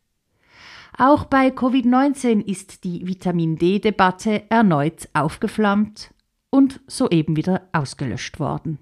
Auch 0.96 1.24
bei 1.24 1.48
Covid-19 1.48 2.44
ist 2.44 2.84
die 2.84 3.04
Vitamin 3.08 3.56
D-Debatte 3.56 4.42
erneut 4.48 5.08
aufgeflammt 5.12 6.14
und 6.50 6.80
soeben 6.86 7.36
wieder 7.36 7.68
ausgelöscht 7.72 8.38
worden. 8.38 8.78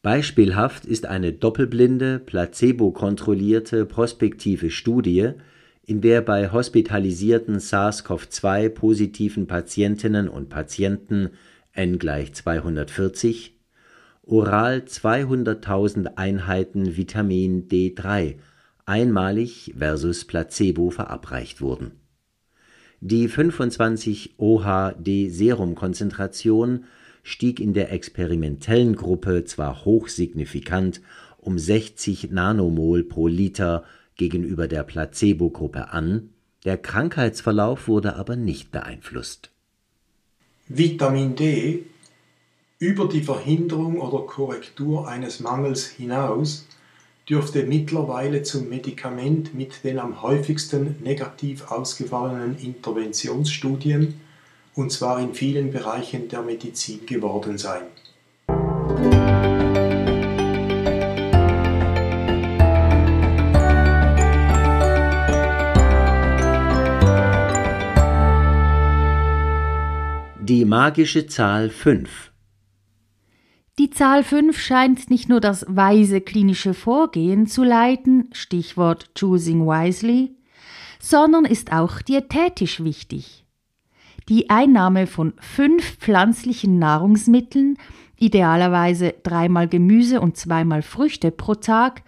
Beispielhaft 0.00 0.84
ist 0.84 1.06
eine 1.06 1.32
doppelblinde, 1.32 2.18
placebo-kontrollierte 2.18 3.86
prospektive 3.86 4.70
Studie, 4.70 5.34
in 5.84 6.00
der 6.00 6.22
bei 6.22 6.50
hospitalisierten 6.50 7.58
SARS-CoV-2-positiven 7.58 9.46
Patientinnen 9.46 10.28
und 10.28 10.48
Patienten 10.48 11.30
n 11.72 11.98
gleich 11.98 12.32
240 12.34 13.58
oral 14.24 14.84
200.000 14.86 16.16
Einheiten 16.16 16.96
Vitamin 16.96 17.66
D3 17.68 18.36
einmalig 18.84 19.74
versus 19.76 20.24
Placebo 20.24 20.90
verabreicht 20.90 21.60
wurden. 21.60 21.90
Die 23.00 23.26
25 23.26 24.38
OHD-Serumkonzentration 24.38 26.84
stieg 27.24 27.58
in 27.58 27.72
der 27.72 27.90
experimentellen 27.92 28.94
Gruppe 28.94 29.44
zwar 29.44 29.84
hochsignifikant 29.84 31.00
um 31.38 31.58
60 31.58 32.30
Nanomol 32.30 33.02
pro 33.02 33.26
Liter 33.26 33.82
gegenüber 34.16 34.68
der 34.68 34.82
Placebo-Gruppe 34.82 35.92
an, 35.92 36.30
der 36.64 36.78
Krankheitsverlauf 36.78 37.88
wurde 37.88 38.16
aber 38.16 38.36
nicht 38.36 38.70
beeinflusst. 38.70 39.50
Vitamin 40.68 41.34
D 41.34 41.84
über 42.78 43.08
die 43.08 43.22
Verhinderung 43.22 44.00
oder 44.00 44.26
Korrektur 44.26 45.06
eines 45.06 45.40
Mangels 45.40 45.86
hinaus 45.86 46.66
dürfte 47.28 47.64
mittlerweile 47.64 48.42
zum 48.42 48.68
Medikament 48.68 49.54
mit 49.54 49.84
den 49.84 49.98
am 49.98 50.22
häufigsten 50.22 50.96
negativ 51.02 51.70
ausgefallenen 51.70 52.58
Interventionsstudien, 52.58 54.20
und 54.74 54.90
zwar 54.90 55.20
in 55.20 55.34
vielen 55.34 55.70
Bereichen 55.70 56.28
der 56.28 56.42
Medizin 56.42 57.06
geworden 57.06 57.58
sein. 57.58 57.82
Die 70.52 70.66
magische 70.66 71.26
Zahl 71.26 71.70
5 71.70 72.30
Die 73.78 73.88
Zahl 73.88 74.22
5 74.22 74.60
scheint 74.60 75.08
nicht 75.08 75.30
nur 75.30 75.40
das 75.40 75.64
weise 75.66 76.20
klinische 76.20 76.74
Vorgehen 76.74 77.46
zu 77.46 77.64
leiten, 77.64 78.28
Stichwort 78.32 79.14
Choosing 79.18 79.64
Wisely, 79.64 80.36
sondern 81.00 81.46
ist 81.46 81.72
auch 81.72 82.02
diätetisch 82.02 82.84
wichtig. 82.84 83.46
Die 84.28 84.50
Einnahme 84.50 85.06
von 85.06 85.32
fünf 85.40 85.96
pflanzlichen 85.96 86.78
Nahrungsmitteln, 86.78 87.78
idealerweise 88.18 89.14
dreimal 89.22 89.68
Gemüse 89.68 90.20
und 90.20 90.36
zweimal 90.36 90.82
Früchte 90.82 91.30
pro 91.30 91.54
Tag, 91.54 92.02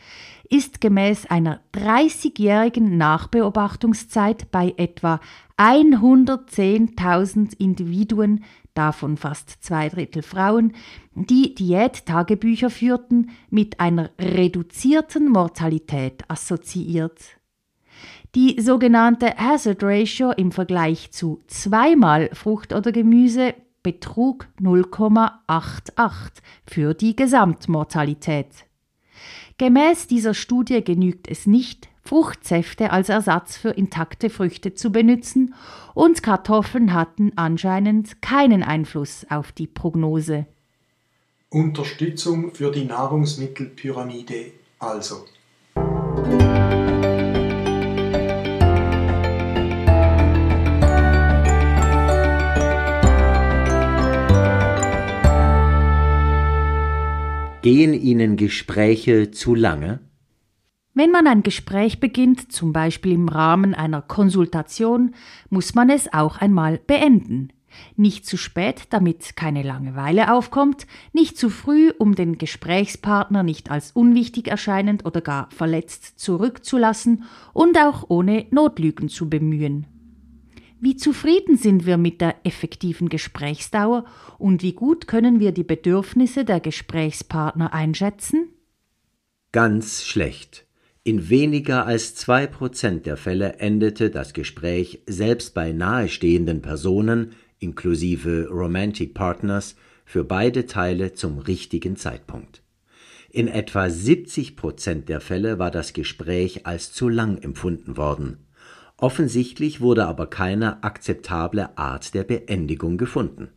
ist 0.51 0.83
gemäß 0.83 1.27
einer 1.27 1.61
30-jährigen 1.73 2.99
Nachbeobachtungszeit 2.99 4.51
bei 4.51 4.75
etwa 4.77 5.21
110.000 5.57 7.55
Individuen, 7.59 8.45
davon 8.75 9.17
fast 9.17 9.63
zwei 9.63 9.89
Drittel 9.89 10.23
Frauen, 10.23 10.73
die 11.15 11.55
Diättagebücher 11.55 12.71
führten, 12.71 13.31
mit 13.51 13.79
einer 13.79 14.11
reduzierten 14.19 15.29
Mortalität 15.29 16.25
assoziiert. 16.29 17.21
Die 18.35 18.61
sogenannte 18.61 19.37
Hazard 19.37 19.83
Ratio 19.85 20.33
im 20.33 20.51
Vergleich 20.51 21.13
zu 21.13 21.41
zweimal 21.47 22.31
Frucht 22.33 22.73
oder 22.73 22.91
Gemüse 22.91 23.55
betrug 23.85 24.49
0,88 24.61 26.11
für 26.67 26.95
die 26.95 27.15
Gesamtmortalität. 27.15 28.49
Gemäß 29.57 30.09
dieser 30.09 30.35
Studie 30.35 30.83
genügt 30.83 31.29
es 31.29 31.47
nicht, 31.47 31.89
Fruchtsäfte 32.07 32.91
als 32.91 33.09
Ersatz 33.09 33.57
für 33.57 33.71
intakte 33.71 34.29
Früchte 34.29 34.75
zu 34.75 34.93
benutzen, 34.93 35.55
und 35.95 36.23
Kartoffeln 36.23 36.93
hatten 36.93 37.33
anscheinend 37.37 38.21
keinen 38.21 38.63
Einfluss 38.63 39.27
auf 39.31 39.53
die 39.53 39.67
Prognose. 39.67 40.47
Unterstützung 41.49 42.53
für 42.53 42.71
die 42.71 42.85
Nahrungsmittelpyramide 42.85 44.53
also. 44.79 45.25
Gehen 57.63 57.95
Ihnen 57.95 58.37
Gespräche 58.37 59.31
zu 59.31 59.55
lange? 59.55 60.01
Wenn 60.97 61.11
man 61.11 61.27
ein 61.27 61.43
Gespräch 61.43 61.99
beginnt, 61.99 62.53
zum 62.53 62.73
Beispiel 62.73 63.13
im 63.13 63.29
Rahmen 63.29 63.75
einer 63.75 64.01
Konsultation, 64.01 65.13
muss 65.51 65.75
man 65.75 65.91
es 65.91 66.13
auch 66.13 66.39
einmal 66.39 66.79
beenden. 66.79 67.53
Nicht 67.97 68.25
zu 68.25 68.37
spät, 68.37 68.85
damit 68.91 69.35
keine 69.35 69.65
Langeweile 69.65 70.33
aufkommt, 70.33 70.87
nicht 71.13 71.37
zu 71.37 71.51
früh, 71.51 71.91
um 71.99 72.15
den 72.15 72.39
Gesprächspartner 72.39 73.43
nicht 73.43 73.73
als 73.73 73.91
unwichtig 73.91 74.47
erscheinend 74.47 75.05
oder 75.05 75.21
gar 75.21 75.51
verletzt 75.51 76.21
zurückzulassen 76.21 77.25
und 77.53 77.77
auch 77.77 78.05
ohne 78.09 78.47
Notlügen 78.53 79.09
zu 79.09 79.29
bemühen. 79.29 79.89
Wie 80.79 80.97
zufrieden 80.97 81.57
sind 81.57 81.87
wir 81.87 81.97
mit 81.97 82.21
der 82.21 82.37
effektiven 82.45 83.09
Gesprächsdauer 83.09 84.05
und 84.39 84.63
wie 84.63 84.75
gut 84.75 85.09
können 85.09 85.41
wir 85.41 85.51
die 85.51 85.65
Bedürfnisse 85.65 86.45
der 86.45 86.61
Gesprächspartner 86.61 87.73
einschätzen? 87.73 88.51
Ganz 89.51 90.05
schlecht. 90.05 90.67
In 91.07 91.29
weniger 91.29 91.85
als 91.85 92.15
zwei 92.15 92.47
Prozent 92.47 93.05
der 93.05 93.19
Fälle 93.19 93.59
endete 93.59 94.09
das 94.09 94.33
Gespräch 94.33 95.03
selbst 95.07 95.53
bei 95.53 95.71
nahestehenden 95.71 96.63
Personen 96.63 97.33
inklusive 97.59 98.49
Romantic 98.51 99.13
Partners 99.13 99.77
für 100.07 100.25
beide 100.25 100.65
Teile 100.65 101.13
zum 101.13 101.41
richtigen 101.41 101.97
Zeitpunkt. 101.97 102.63
In 103.29 103.49
etwa 103.49 103.91
70 103.91 104.57
Prozent 104.57 105.11
der 105.11 105.21
Fälle 105.21 105.59
war 105.59 105.71
das 105.71 105.93
Gespräch 105.93 106.65
als 106.65 106.93
zu 106.95 107.11
lang 107.11 107.37
empfunden 107.37 107.99
worden. 107.99 108.47
Offensichtlich 108.97 109.83
wurde 109.83 110.07
aber 110.07 110.29
keine 110.29 110.83
akzeptable 110.85 111.77
Art 111.77 112.15
der 112.15 112.25
Beendigung 112.25 112.97
gefunden. 112.97 113.51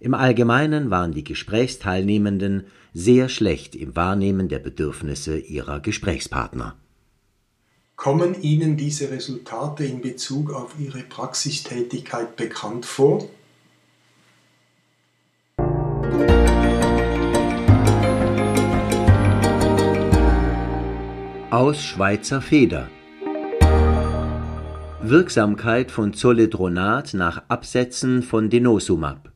Im 0.00 0.14
Allgemeinen 0.14 0.88
waren 0.88 1.12
die 1.12 1.24
Gesprächsteilnehmenden 1.24 2.64
sehr 2.94 3.28
schlecht 3.28 3.76
im 3.76 3.94
Wahrnehmen 3.94 4.48
der 4.48 4.58
Bedürfnisse 4.58 5.38
ihrer 5.38 5.80
Gesprächspartner. 5.80 6.74
Kommen 7.96 8.40
Ihnen 8.40 8.78
diese 8.78 9.10
Resultate 9.10 9.84
in 9.84 10.00
Bezug 10.00 10.54
auf 10.54 10.74
Ihre 10.78 11.00
Praxistätigkeit 11.00 12.34
bekannt 12.36 12.86
vor? 12.86 13.28
Aus 21.50 21.82
Schweizer 21.82 22.40
Feder 22.40 22.88
Wirksamkeit 25.02 25.90
von 25.90 26.14
Zoledronat 26.14 27.12
nach 27.12 27.42
Absetzen 27.48 28.22
von 28.22 28.48
Denosumab 28.48 29.29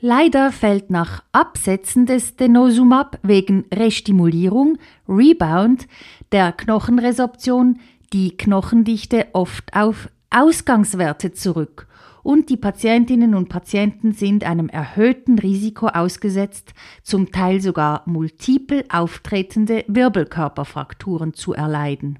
Leider 0.00 0.52
fällt 0.52 0.90
nach 0.90 1.22
Absetzen 1.32 2.04
des 2.04 2.36
Denosumab 2.36 3.18
wegen 3.22 3.64
Restimulierung, 3.72 4.76
Rebound 5.08 5.88
der 6.32 6.52
Knochenresorption 6.52 7.80
die 8.12 8.36
Knochendichte 8.36 9.28
oft 9.32 9.74
auf 9.74 10.10
Ausgangswerte 10.30 11.32
zurück 11.32 11.88
und 12.22 12.50
die 12.50 12.56
Patientinnen 12.56 13.34
und 13.34 13.48
Patienten 13.48 14.12
sind 14.12 14.44
einem 14.44 14.68
erhöhten 14.68 15.38
Risiko 15.38 15.86
ausgesetzt, 15.86 16.74
zum 17.02 17.30
Teil 17.30 17.60
sogar 17.60 18.02
multiple 18.04 18.84
auftretende 18.90 19.84
Wirbelkörperfrakturen 19.86 21.34
zu 21.34 21.54
erleiden. 21.54 22.18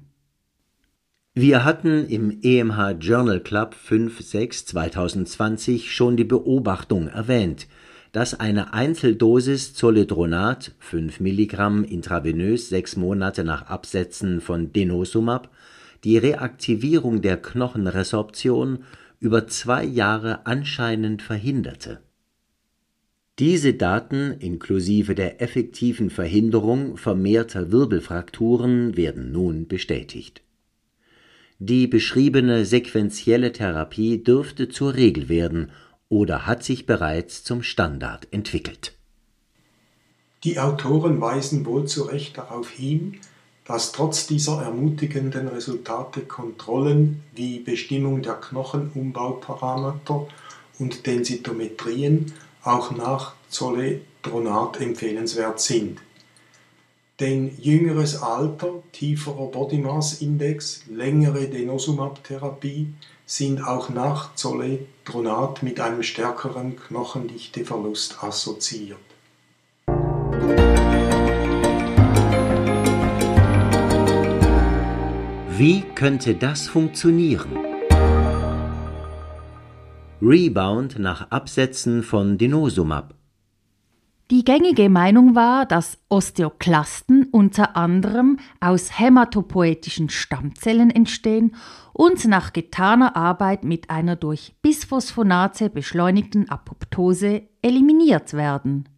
Wir 1.39 1.63
hatten 1.63 2.07
im 2.07 2.39
EMH 2.41 2.97
Journal 2.99 3.39
Club 3.39 3.75
5.6 3.87 4.65
2020 4.65 5.91
schon 5.93 6.17
die 6.17 6.23
Beobachtung 6.23 7.09
erwähnt, 7.09 7.67
dass 8.11 8.39
eine 8.39 8.73
Einzeldosis 8.73 9.75
Zoledronat 9.75 10.73
5 10.79 11.19
Milligramm 11.19 11.83
intravenös 11.83 12.69
sechs 12.69 12.95
Monate 12.95 13.43
nach 13.43 13.67
Absetzen 13.67 14.41
von 14.41 14.73
Denosumab 14.73 15.51
die 16.03 16.17
Reaktivierung 16.17 17.21
der 17.21 17.37
Knochenresorption 17.37 18.79
über 19.19 19.45
zwei 19.45 19.83
Jahre 19.83 20.47
anscheinend 20.47 21.21
verhinderte. 21.21 21.99
Diese 23.37 23.75
Daten 23.75 24.31
inklusive 24.39 25.13
der 25.13 25.39
effektiven 25.39 26.09
Verhinderung 26.09 26.97
vermehrter 26.97 27.71
Wirbelfrakturen 27.71 28.97
werden 28.97 29.31
nun 29.31 29.67
bestätigt 29.67 30.41
die 31.59 31.87
beschriebene 31.87 32.65
sequentielle 32.65 33.51
Therapie 33.51 34.23
dürfte 34.23 34.69
zur 34.69 34.93
Regel 34.93 35.29
werden 35.29 35.71
oder 36.09 36.45
hat 36.45 36.63
sich 36.63 36.85
bereits 36.85 37.43
zum 37.43 37.63
Standard 37.63 38.27
entwickelt. 38.31 38.93
Die 40.43 40.59
Autoren 40.59 41.19
weisen 41.19 41.65
wohl 41.65 41.85
zu 41.85 42.03
Recht 42.03 42.37
darauf 42.37 42.69
hin, 42.69 43.19
dass 43.65 43.91
trotz 43.91 44.27
dieser 44.27 44.61
ermutigenden 44.61 45.47
Resultate 45.47 46.21
Kontrollen 46.21 47.23
wie 47.35 47.59
Bestimmung 47.59 48.21
der 48.21 48.35
Knochenumbauparameter 48.35 50.27
und 50.79 51.05
Densitometrien 51.05 52.31
auch 52.63 52.91
nach 52.91 53.33
Zoledronat 53.49 54.79
empfehlenswert 54.79 55.59
sind. 55.59 55.99
Denn 57.19 57.51
jüngeres 57.59 58.21
Alter, 58.21 58.83
tieferer 58.91 59.47
Body 59.47 59.79
Mass 59.79 60.21
Index, 60.21 60.83
längere 60.87 61.47
Denosumab-Therapie 61.47 62.93
sind 63.25 63.59
auch 63.65 63.89
nach 63.89 64.35
Zoledronat 64.35 65.63
mit 65.63 65.79
einem 65.79 66.03
stärkeren 66.03 66.75
Knochendichteverlust 66.75 68.23
assoziiert. 68.23 68.99
Wie 75.57 75.81
könnte 75.95 76.35
das 76.35 76.67
funktionieren? 76.67 77.57
Rebound 80.21 80.99
nach 80.99 81.31
Absetzen 81.31 82.03
von 82.03 82.37
Denosumab 82.37 83.15
die 84.29 84.43
gängige 84.43 84.89
Meinung 84.89 85.35
war, 85.35 85.65
dass 85.65 85.99
Osteoklasten 86.09 87.29
unter 87.31 87.77
anderem 87.77 88.39
aus 88.59 88.99
hämatopoetischen 88.99 90.09
Stammzellen 90.09 90.91
entstehen 90.91 91.55
und 91.93 92.25
nach 92.25 92.51
getaner 92.51 93.15
Arbeit 93.15 93.63
mit 93.63 93.89
einer 93.89 94.17
durch 94.17 94.55
Bisphosphonate 94.61 95.69
beschleunigten 95.69 96.49
Apoptose 96.49 97.43
eliminiert 97.61 98.33
werden. 98.33 98.89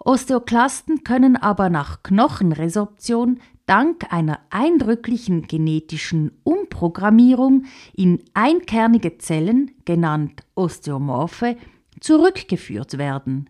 Osteoklasten 0.00 1.04
können 1.04 1.36
aber 1.36 1.70
nach 1.70 2.02
Knochenresorption 2.02 3.38
dank 3.66 4.12
einer 4.12 4.40
eindrücklichen 4.50 5.46
genetischen 5.46 6.32
Umprogrammierung 6.42 7.66
in 7.94 8.20
einkernige 8.34 9.18
Zellen, 9.18 9.70
genannt 9.84 10.42
Osteomorphe, 10.56 11.56
zurückgeführt 12.00 12.98
werden. 12.98 13.48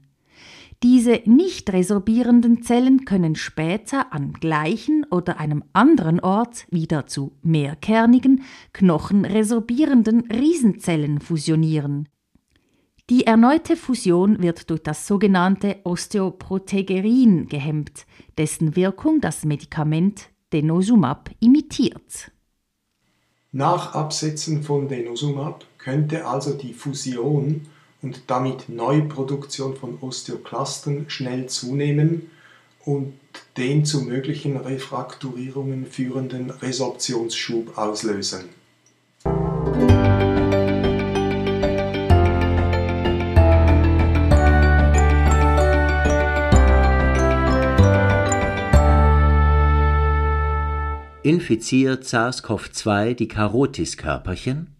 Diese 0.82 1.22
nicht 1.26 1.72
resorbierenden 1.72 2.62
Zellen 2.62 3.04
können 3.04 3.36
später 3.36 4.12
am 4.12 4.32
gleichen 4.32 5.06
oder 5.10 5.38
einem 5.38 5.62
anderen 5.72 6.18
Ort 6.18 6.66
wieder 6.70 7.06
zu 7.06 7.36
mehrkernigen, 7.42 8.42
knochenresorbierenden 8.72 10.30
Riesenzellen 10.32 11.20
fusionieren. 11.20 12.08
Die 13.10 13.26
erneute 13.26 13.76
Fusion 13.76 14.42
wird 14.42 14.70
durch 14.70 14.82
das 14.82 15.06
sogenannte 15.06 15.76
Osteoprotegerin 15.84 17.46
gehemmt, 17.46 18.06
dessen 18.36 18.74
Wirkung 18.74 19.20
das 19.20 19.44
Medikament 19.44 20.30
Denosumab 20.52 21.30
imitiert. 21.38 22.32
Nach 23.52 23.94
Absetzen 23.94 24.62
von 24.62 24.88
Denosumab 24.88 25.64
könnte 25.78 26.26
also 26.26 26.54
die 26.54 26.72
Fusion 26.72 27.66
und 28.02 28.22
damit 28.26 28.68
Neuproduktion 28.68 29.76
von 29.76 29.98
Osteoklasten 30.00 31.08
schnell 31.08 31.46
zunehmen 31.46 32.30
und 32.84 33.14
den 33.56 33.84
zu 33.84 34.02
möglichen 34.02 34.56
Refrakturierungen 34.56 35.86
führenden 35.86 36.50
Resorptionsschub 36.50 37.78
auslösen. 37.78 38.48
Infiziert 51.24 52.02
SARS-CoV-2 52.02 53.14
die 53.14 53.28
Karotiskörperchen? 53.28 54.71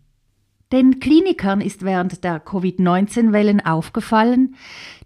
Den 0.73 1.01
Klinikern 1.01 1.61
ist 1.61 1.85
während 1.85 2.25
der 2.25 2.41
Covid-19-Wellen 2.41 3.61
aufgefallen, 3.61 4.57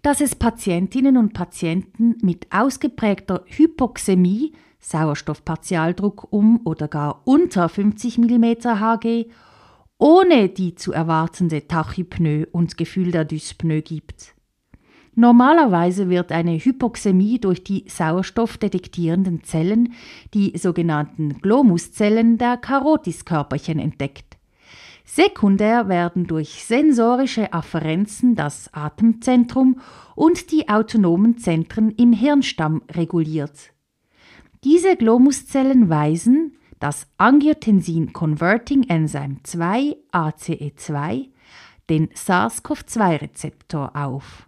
dass 0.01 0.21
es 0.21 0.33
Patientinnen 0.33 1.17
und 1.17 1.33
Patienten 1.33 2.15
mit 2.21 2.47
ausgeprägter 2.51 3.43
Hypoxämie, 3.47 4.53
Sauerstoffpartialdruck 4.79 6.31
um 6.31 6.61
oder 6.63 6.87
gar 6.87 7.21
unter 7.25 7.67
50 7.67 8.17
mm 8.17 8.45
Hg, 8.63 9.25
ohne 9.97 10.47
die 10.47 10.75
zu 10.75 10.93
erwartende 10.93 11.67
Tachypnoe 11.67 12.47
und 12.49 12.77
Gefühl 12.77 13.11
der 13.11 13.25
Dyspnoe 13.25 13.81
gibt. 13.81 14.35
Normalerweise 15.15 16.09
wird 16.09 16.31
eine 16.31 16.57
Hypoxämie 16.59 17.39
durch 17.39 17.65
die 17.65 17.83
sauerstoffdetektierenden 17.89 19.43
Zellen, 19.43 19.93
die 20.33 20.57
sogenannten 20.57 21.41
Glomuszellen 21.41 22.37
der 22.37 22.55
Karotiskörperchen 22.55 23.79
entdeckt. 23.79 24.36
Sekundär 25.09 25.87
werden 25.87 26.27
durch 26.27 26.65
sensorische 26.65 27.53
Afferenzen 27.53 28.35
das 28.35 28.73
Atemzentrum 28.73 29.79
und 30.15 30.51
die 30.51 30.67
autonomen 30.67 31.37
Zentren 31.37 31.91
im 31.91 32.11
Hirnstamm 32.11 32.81
reguliert. 32.91 33.71
Diese 34.65 34.97
Glomuszellen 34.97 35.87
weisen 35.89 36.57
das 36.79 37.07
Angiotensin 37.17 38.11
Converting 38.11 38.83
Enzyme 38.89 39.37
2 39.43 39.95
ACE2, 40.11 41.29
den 41.89 42.09
SARS-CoV-2-Rezeptor 42.09 43.95
auf. 43.95 44.45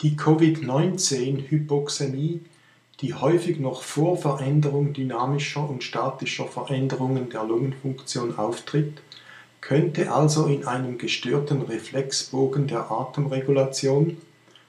Die 0.00 0.16
Covid-19-Hypoxämie, 0.16 2.40
die 3.00 3.14
häufig 3.14 3.58
noch 3.58 3.82
vor 3.82 4.16
Veränderung 4.16 4.92
dynamischer 4.92 5.68
und 5.68 5.82
statischer 5.82 6.46
Veränderungen 6.46 7.30
der 7.30 7.44
Lungenfunktion 7.44 8.38
auftritt, 8.38 9.00
könnte 9.60 10.12
also 10.12 10.46
in 10.46 10.66
einem 10.66 10.98
gestörten 10.98 11.62
Reflexbogen 11.62 12.66
der 12.66 12.90
Atemregulation, 12.90 14.18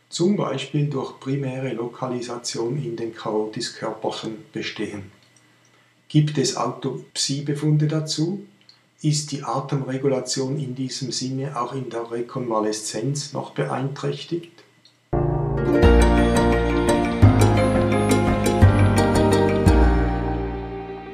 zum 0.10 0.36
Beispiel 0.36 0.90
durch 0.90 1.20
primäre 1.20 1.74
Lokalisation 1.74 2.82
in 2.84 2.96
den 2.96 3.16
Karotiskörperchen, 3.16 4.38
bestehen. 4.52 5.12
Gibt 6.10 6.38
es 6.38 6.58
Autopsiebefunde 6.58 7.88
dazu? 7.88 8.46
Ist 9.02 9.32
die 9.32 9.44
Atemregulation 9.44 10.60
in 10.60 10.76
diesem 10.76 11.12
Sinne 11.12 11.60
auch 11.60 11.74
in 11.74 11.90
der 11.90 12.12
Rekonvaleszenz 12.12 13.34
noch 13.34 13.52
beeinträchtigt? 13.52 14.61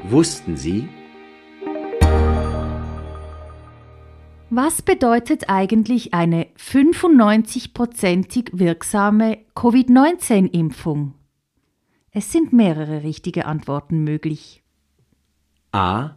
Wussten 0.10 0.56
Sie? 0.56 0.88
Was 4.50 4.82
bedeutet 4.82 5.50
eigentlich 5.50 6.14
eine 6.14 6.46
95-prozentig 6.58 8.52
wirksame 8.54 9.40
Covid-19-Impfung? 9.54 11.14
Es 12.12 12.32
sind 12.32 12.54
mehrere 12.54 13.04
richtige 13.04 13.46
Antworten 13.48 14.06
möglich. 14.06 14.64
A. 15.74 16.12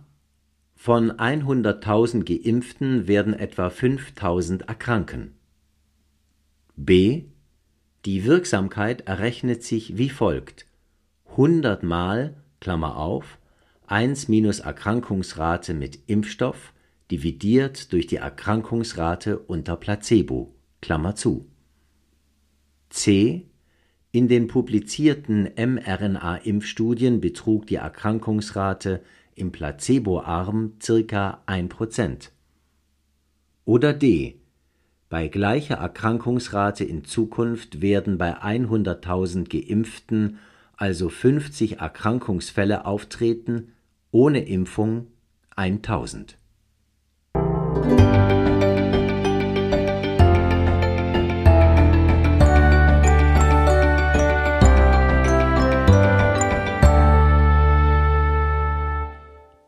Von 0.76 1.10
100.000 1.10 2.22
Geimpften 2.22 3.08
werden 3.08 3.34
etwa 3.34 3.66
5.000 3.66 4.68
erkranken. 4.68 5.34
B. 6.76 7.24
Die 8.04 8.24
Wirksamkeit 8.24 9.08
errechnet 9.08 9.64
sich 9.64 9.98
wie 9.98 10.10
folgt: 10.10 10.66
100 11.30 11.82
mal 11.82 12.36
Klammer 12.60 12.96
auf 12.96 13.39
1 13.90 14.28
minus 14.28 14.60
Erkrankungsrate 14.60 15.74
mit 15.74 15.98
Impfstoff 16.06 16.72
dividiert 17.10 17.92
durch 17.92 18.06
die 18.06 18.16
Erkrankungsrate 18.16 19.36
unter 19.36 19.74
Placebo 19.74 20.54
Klammer 20.80 21.16
zu. 21.16 21.48
C. 22.88 23.48
In 24.12 24.28
den 24.28 24.46
publizierten 24.46 25.50
mRNA-Impfstudien 25.56 27.20
betrug 27.20 27.66
die 27.66 27.76
Erkrankungsrate 27.76 29.02
im 29.34 29.50
Placeboarm 29.50 30.74
circa 30.80 31.42
1%. 31.48 32.30
Oder 33.64 33.92
D. 33.92 34.36
Bei 35.08 35.26
gleicher 35.26 35.78
Erkrankungsrate 35.78 36.84
in 36.84 37.04
Zukunft 37.04 37.82
werden 37.82 38.18
bei 38.18 38.40
100.000 38.40 39.48
Geimpften 39.48 40.38
also 40.76 41.08
50 41.08 41.80
Erkrankungsfälle 41.80 42.86
auftreten, 42.86 43.72
ohne 44.12 44.40
Impfung 44.40 45.06
1000. 45.56 46.36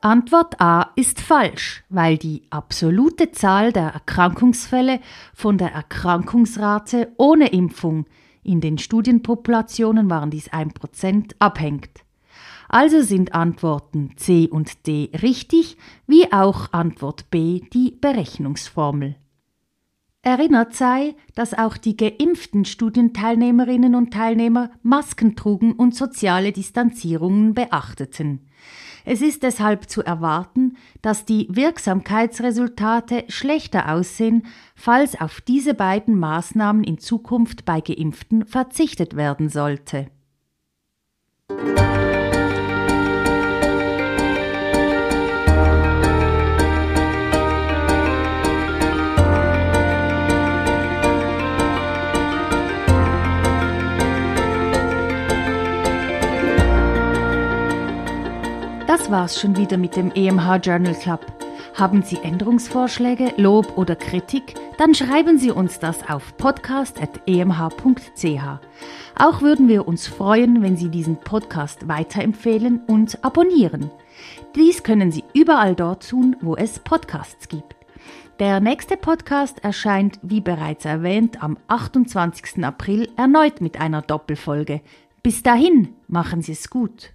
Antwort 0.05 0.61
A 0.61 0.90
ist 0.96 1.20
falsch, 1.20 1.85
weil 1.88 2.18
die 2.18 2.42
absolute 2.50 3.31
Zahl 3.31 3.72
der 3.72 3.90
Erkrankungsfälle 3.94 4.98
von 5.33 5.59
der 5.59 5.72
Erkrankungsrate 5.72 7.12
ohne 7.18 7.48
Impfung 7.48 8.07
in 8.42 8.61
den 8.61 8.78
Studienpopulationen 8.78 10.11
waren 10.11 10.31
dies 10.31 10.50
1% 10.50 11.37
abhängt. 11.38 12.05
Also 12.72 13.02
sind 13.02 13.35
Antworten 13.35 14.14
C 14.16 14.48
und 14.50 14.87
D 14.87 15.11
richtig, 15.22 15.76
wie 16.06 16.32
auch 16.32 16.72
Antwort 16.72 17.30
B 17.30 17.61
die 17.74 17.98
Berechnungsformel. 18.00 19.16
Erinnert 20.22 20.74
sei, 20.74 21.14
dass 21.35 21.52
auch 21.52 21.76
die 21.76 21.98
geimpften 21.98 22.64
Studienteilnehmerinnen 22.64 23.94
und 23.94 24.14
Teilnehmer 24.14 24.70
Masken 24.82 25.37
trugen 25.37 25.74
und 25.74 25.94
soziale 25.94 26.52
Distanzierungen 26.52 27.52
beachteten. 27.52 28.48
Es 29.04 29.20
ist 29.20 29.42
deshalb 29.42 29.90
zu 29.90 30.02
erwarten, 30.02 30.78
dass 31.02 31.26
die 31.26 31.48
Wirksamkeitsresultate 31.50 33.24
schlechter 33.28 33.92
aussehen, 33.92 34.46
falls 34.74 35.20
auf 35.20 35.42
diese 35.42 35.74
beiden 35.74 36.18
Maßnahmen 36.18 36.85
in 36.85 36.96
Zukunft 36.96 37.66
bei 37.66 37.82
Geimpften 37.82 38.46
verzichtet 38.46 39.14
werden 39.14 39.50
sollte. 39.50 40.06
Das 58.92 59.11
war's 59.11 59.40
schon 59.40 59.57
wieder 59.57 59.78
mit 59.78 59.96
dem 59.96 60.12
EMH 60.14 60.57
Journal 60.62 60.94
Club. 60.94 61.24
Haben 61.72 62.02
Sie 62.02 62.18
Änderungsvorschläge, 62.18 63.33
Lob 63.38 63.78
oder 63.78 63.96
Kritik? 63.96 64.55
Dann 64.76 64.94
schreiben 64.94 65.38
Sie 65.38 65.50
uns 65.50 65.78
das 65.78 66.07
auf 66.11 66.37
podcast.emh.ch. 66.37 67.24
Auch 69.18 69.40
würden 69.40 69.68
wir 69.68 69.88
uns 69.88 70.07
freuen, 70.07 70.61
wenn 70.62 70.76
Sie 70.76 70.90
diesen 70.90 71.16
Podcast 71.16 71.88
weiterempfehlen 71.88 72.83
und 72.87 73.24
abonnieren. 73.24 73.90
Dies 74.57 74.83
können 74.83 75.11
Sie 75.11 75.24
überall 75.33 75.74
dort 75.74 76.11
tun, 76.11 76.37
wo 76.42 76.55
es 76.55 76.78
Podcasts 76.78 77.48
gibt. 77.48 77.74
Der 78.40 78.61
nächste 78.61 78.98
Podcast 78.98 79.64
erscheint, 79.64 80.18
wie 80.20 80.42
bereits 80.42 80.85
erwähnt, 80.85 81.42
am 81.42 81.57
28. 81.66 82.62
April 82.62 83.09
erneut 83.16 83.62
mit 83.62 83.81
einer 83.81 84.02
Doppelfolge. 84.02 84.83
Bis 85.22 85.42
dahin, 85.42 85.94
machen 86.09 86.42
Sie 86.42 86.52
es 86.52 86.68
gut. 86.68 87.14